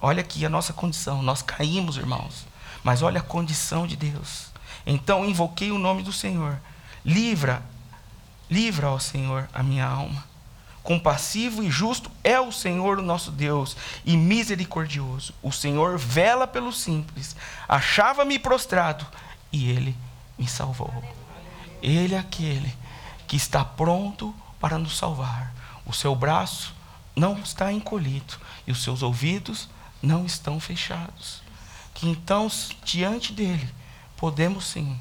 olha 0.01 0.21
aqui 0.21 0.47
a 0.47 0.49
nossa 0.49 0.73
condição. 0.73 1.21
Nós 1.21 1.43
caímos, 1.43 1.97
irmãos. 1.97 2.47
Mas 2.85 3.03
olha 3.03 3.19
a 3.19 3.25
condição 3.25 3.89
de 3.89 3.97
Deus. 3.97 4.52
Então 4.87 5.25
invoquei 5.25 5.71
o 5.71 5.79
nome 5.79 6.03
do 6.03 6.13
Senhor. 6.13 6.59
Livra, 7.05 7.63
livra, 8.51 8.91
ó 8.91 8.99
Senhor, 8.99 9.49
a 9.53 9.63
minha 9.63 9.87
alma. 9.87 10.25
Compassivo 10.83 11.63
e 11.63 11.71
justo 11.71 12.11
é 12.25 12.41
o 12.41 12.51
Senhor, 12.51 12.99
o 12.99 13.03
nosso 13.03 13.31
Deus, 13.31 13.77
e 14.05 14.17
misericordioso. 14.17 15.33
O 15.41 15.53
Senhor 15.53 15.97
vela 15.97 16.47
pelos 16.47 16.81
simples. 16.81 17.37
Achava-me 17.69 18.39
prostrado 18.39 19.07
e 19.53 19.71
ele 19.71 19.97
me 20.37 20.49
salvou. 20.49 20.93
Ele 21.81 22.15
é 22.15 22.19
aquele 22.19 22.75
que 23.29 23.37
está 23.37 23.65
pronto 23.65 24.35
para 24.61 24.79
nos 24.79 24.97
salvar. 24.97 25.55
O 25.87 25.93
seu 25.93 26.15
braço 26.15 26.75
não 27.15 27.39
está 27.39 27.73
encolhido 27.73 28.35
e 28.67 28.73
os 28.73 28.83
seus 28.83 29.03
ouvidos 29.03 29.69
não 30.03 30.25
estão 30.27 30.59
fechados. 30.59 31.43
Que 31.95 32.09
então, 32.09 32.51
diante 32.85 33.33
dele, 33.33 33.69
podemos 34.23 34.67
sim 34.67 34.97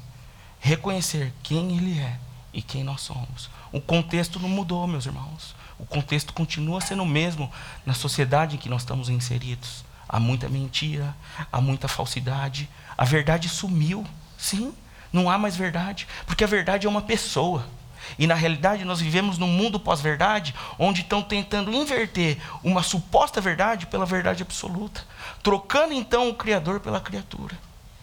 reconhecer 0.58 1.32
quem 1.44 1.76
Ele 1.76 2.00
é 2.00 2.18
e 2.52 2.60
quem 2.60 2.82
nós 2.82 3.02
somos. 3.02 3.48
O 3.70 3.80
contexto 3.80 4.40
não 4.40 4.48
mudou, 4.48 4.84
meus 4.88 5.06
irmãos. 5.06 5.54
O 5.78 5.86
contexto 5.86 6.32
continua 6.32 6.80
sendo 6.80 7.04
o 7.04 7.06
mesmo 7.06 7.48
na 7.86 7.94
sociedade 7.94 8.56
em 8.56 8.58
que 8.58 8.68
nós 8.68 8.82
estamos 8.82 9.08
inseridos. 9.08 9.84
Há 10.08 10.18
muita 10.18 10.48
mentira, 10.48 11.14
há 11.52 11.60
muita 11.60 11.86
falsidade. 11.86 12.68
A 12.98 13.04
verdade 13.04 13.48
sumiu. 13.48 14.04
Sim, 14.36 14.74
não 15.12 15.30
há 15.30 15.38
mais 15.38 15.54
verdade, 15.54 16.08
porque 16.26 16.42
a 16.42 16.48
verdade 16.48 16.88
é 16.88 16.90
uma 16.90 17.02
pessoa. 17.02 17.64
E 18.18 18.26
na 18.26 18.34
realidade 18.34 18.84
nós 18.84 19.00
vivemos 19.00 19.38
num 19.38 19.46
mundo 19.46 19.78
pós-verdade, 19.78 20.52
onde 20.80 21.02
estão 21.02 21.22
tentando 21.22 21.72
inverter 21.72 22.38
uma 22.60 22.82
suposta 22.82 23.40
verdade 23.40 23.86
pela 23.86 24.04
verdade 24.04 24.42
absoluta, 24.42 25.06
trocando 25.44 25.92
então 25.92 26.28
o 26.28 26.34
Criador 26.34 26.80
pela 26.80 27.00
criatura. 27.00 27.56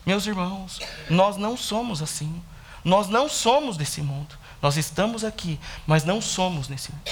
Meus 0.06 0.26
irmãos, 0.26 0.80
nós 1.10 1.38
não 1.38 1.56
somos 1.56 2.02
assim. 2.02 2.42
Nós 2.84 3.08
não 3.08 3.28
somos 3.30 3.78
desse 3.78 4.02
mundo. 4.02 4.38
Nós 4.62 4.78
estamos 4.78 5.24
aqui, 5.24 5.60
mas 5.86 6.04
não 6.04 6.22
somos 6.22 6.68
nesse 6.68 6.92
mundo. 6.92 7.04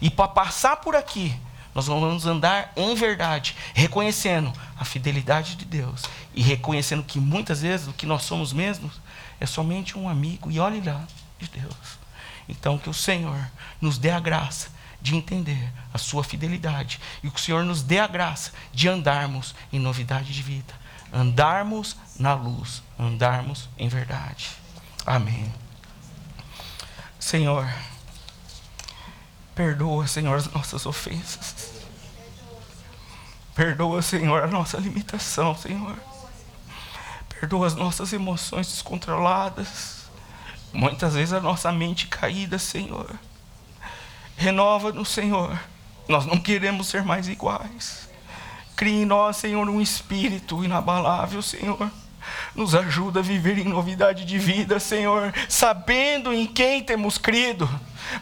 E 0.00 0.10
para 0.10 0.28
passar 0.28 0.76
por 0.76 0.94
aqui, 0.94 1.34
nós 1.74 1.86
vamos 1.86 2.26
andar 2.26 2.72
em 2.76 2.94
verdade, 2.94 3.56
reconhecendo 3.72 4.52
a 4.78 4.84
fidelidade 4.84 5.56
de 5.56 5.64
Deus 5.64 6.02
e 6.34 6.42
reconhecendo 6.42 7.02
que 7.02 7.18
muitas 7.18 7.62
vezes 7.62 7.88
o 7.88 7.92
que 7.92 8.04
nós 8.04 8.24
somos 8.24 8.52
mesmos 8.52 9.00
é 9.40 9.46
somente 9.46 9.98
um 9.98 10.08
amigo 10.08 10.50
e 10.50 10.60
olhe 10.60 10.80
lá 10.80 11.02
de 11.38 11.48
Deus. 11.48 12.02
Então, 12.48 12.76
que 12.76 12.90
o 12.90 12.94
Senhor 12.94 13.38
nos 13.80 13.96
dê 13.96 14.10
a 14.10 14.20
graça 14.20 14.68
de 15.00 15.16
entender 15.16 15.72
a 15.92 15.98
sua 15.98 16.22
fidelidade 16.22 17.00
e 17.22 17.30
que 17.30 17.40
o 17.40 17.42
Senhor 17.42 17.64
nos 17.64 17.82
dê 17.82 17.98
a 17.98 18.06
graça 18.06 18.52
de 18.72 18.88
andarmos 18.88 19.54
em 19.72 19.78
novidade 19.78 20.32
de 20.32 20.42
vida, 20.42 20.74
andarmos 21.12 21.96
na 22.18 22.34
luz, 22.34 22.82
andarmos 22.98 23.68
em 23.76 23.88
verdade. 23.88 24.50
Amém. 25.04 25.52
Senhor, 27.18 27.68
perdoa, 29.54 30.06
Senhor, 30.06 30.36
as 30.36 30.50
nossas 30.52 30.86
ofensas. 30.86 31.72
Perdoa, 33.54 34.00
Senhor, 34.00 34.42
a 34.42 34.46
nossa 34.46 34.78
limitação, 34.78 35.54
Senhor. 35.56 35.96
Perdoa 37.28 37.66
as 37.66 37.74
nossas 37.74 38.12
emoções 38.12 38.68
descontroladas. 38.68 40.02
Muitas 40.72 41.14
vezes 41.14 41.34
a 41.34 41.40
nossa 41.40 41.70
mente 41.70 42.06
caída, 42.06 42.58
Senhor. 42.58 43.10
Renova-nos, 44.36 45.10
Senhor. 45.10 45.58
Nós 46.08 46.24
não 46.24 46.38
queremos 46.38 46.88
ser 46.88 47.02
mais 47.04 47.28
iguais. 47.28 48.08
Crie 48.82 49.02
em 49.02 49.04
nós, 49.04 49.36
Senhor, 49.36 49.68
um 49.68 49.80
espírito 49.80 50.64
inabalável, 50.64 51.40
Senhor. 51.40 51.88
Nos 52.54 52.74
ajuda 52.74 53.20
a 53.20 53.22
viver 53.22 53.58
em 53.58 53.64
novidade 53.64 54.24
de 54.24 54.38
vida, 54.38 54.78
Senhor, 54.78 55.32
sabendo 55.48 56.32
em 56.32 56.46
quem 56.46 56.82
temos 56.82 57.18
crido 57.18 57.68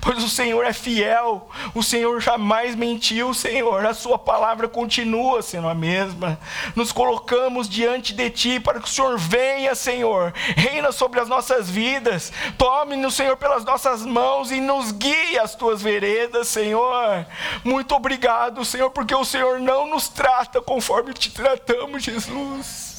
pois 0.01 0.23
o 0.23 0.29
Senhor 0.29 0.65
é 0.65 0.73
fiel, 0.73 1.49
o 1.75 1.83
Senhor 1.83 2.21
jamais 2.21 2.75
mentiu, 2.75 3.33
Senhor, 3.33 3.85
a 3.85 3.95
Sua 3.95 4.19
palavra 4.19 4.69
continua 4.69 5.43
sendo 5.43 5.69
a 5.69 5.75
mesma. 5.75 6.39
Nos 6.77 6.93
colocamos 6.93 7.69
diante 7.69 8.13
de 8.13 8.31
Ti 8.31 8.61
para 8.61 8.81
que 8.81 8.87
o 8.87 8.91
Senhor 8.91 9.19
venha, 9.19 9.75
Senhor, 9.75 10.33
reina 10.57 10.93
sobre 10.93 11.21
as 11.21 11.29
nossas 11.29 11.69
vidas, 11.69 12.33
tome-nos, 12.57 13.15
Senhor, 13.15 13.37
pelas 13.37 13.65
nossas 13.65 14.05
mãos 14.05 14.51
e 14.51 14.61
nos 14.61 14.93
guie 14.93 15.39
às 15.39 15.55
Tuas 15.55 15.83
veredas, 15.83 16.49
Senhor. 16.49 17.27
Muito 17.65 17.95
obrigado, 17.95 18.65
Senhor, 18.65 18.91
porque 18.91 19.15
o 19.15 19.25
Senhor 19.25 19.59
não 19.61 19.89
nos 19.89 20.09
trata 20.09 20.61
conforme 20.61 21.13
te 21.13 21.31
tratamos, 21.31 22.03
Jesus. 22.03 22.90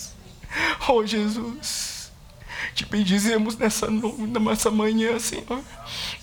Oh, 0.90 1.06
Jesus, 1.06 2.12
te 2.76 2.86
bendizemos 2.86 3.58
nessa, 3.58 3.88
nessa 3.90 4.70
manhã, 4.72 5.18
Senhor 5.20 5.62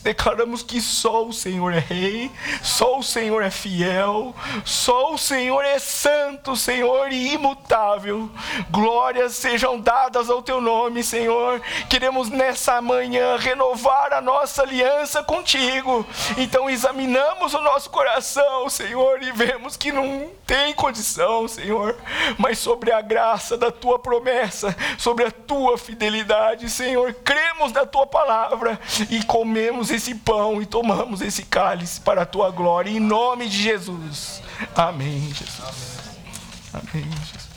declaramos 0.02 0.62
que 0.62 0.80
só 0.80 1.24
o 1.24 1.32
Senhor 1.32 1.72
é 1.72 1.78
Rei, 1.78 2.30
só 2.62 2.98
o 2.98 3.02
Senhor 3.02 3.42
é 3.42 3.50
fiel, 3.50 4.34
só 4.64 5.12
o 5.12 5.18
Senhor 5.18 5.64
é 5.64 5.78
santo, 5.78 6.56
Senhor, 6.56 7.12
e 7.12 7.34
imutável. 7.34 8.30
Glórias 8.70 9.34
sejam 9.34 9.80
dadas 9.80 10.30
ao 10.30 10.42
Teu 10.42 10.60
nome, 10.60 11.02
Senhor. 11.02 11.60
Queremos 11.88 12.28
nessa 12.28 12.80
manhã 12.80 13.36
renovar 13.36 14.12
a 14.12 14.20
nossa 14.20 14.62
aliança 14.62 15.22
contigo. 15.22 16.06
Então 16.36 16.70
examinamos 16.70 17.54
o 17.54 17.60
nosso 17.60 17.90
coração, 17.90 18.68
Senhor, 18.68 19.22
e 19.22 19.32
vemos 19.32 19.76
que 19.76 19.92
não 19.92 20.30
tem 20.46 20.72
condição, 20.72 21.46
Senhor, 21.46 21.96
mas 22.38 22.58
sobre 22.58 22.90
a 22.92 23.00
graça 23.02 23.56
da 23.56 23.70
Tua 23.70 23.98
promessa, 23.98 24.74
sobre 24.96 25.24
a 25.24 25.30
Tua 25.30 25.76
fidelidade, 25.76 26.70
Senhor, 26.70 27.12
cremos 27.12 27.72
na 27.72 27.84
Tua 27.84 28.06
palavra 28.06 28.80
e 29.10 29.22
comemos 29.24 29.87
comemos 29.88 29.90
esse 29.90 30.14
pão 30.14 30.60
e 30.60 30.66
tomamos 30.66 31.20
esse 31.20 31.42
cálice 31.44 32.00
para 32.00 32.22
a 32.22 32.26
tua 32.26 32.50
glória, 32.50 32.90
em 32.90 33.00
nome 33.00 33.48
de 33.48 33.62
Jesus. 33.62 34.42
Amém, 34.76 35.32
Jesus. 35.32 35.98
Amém, 36.72 37.04
Jesus. 37.04 37.47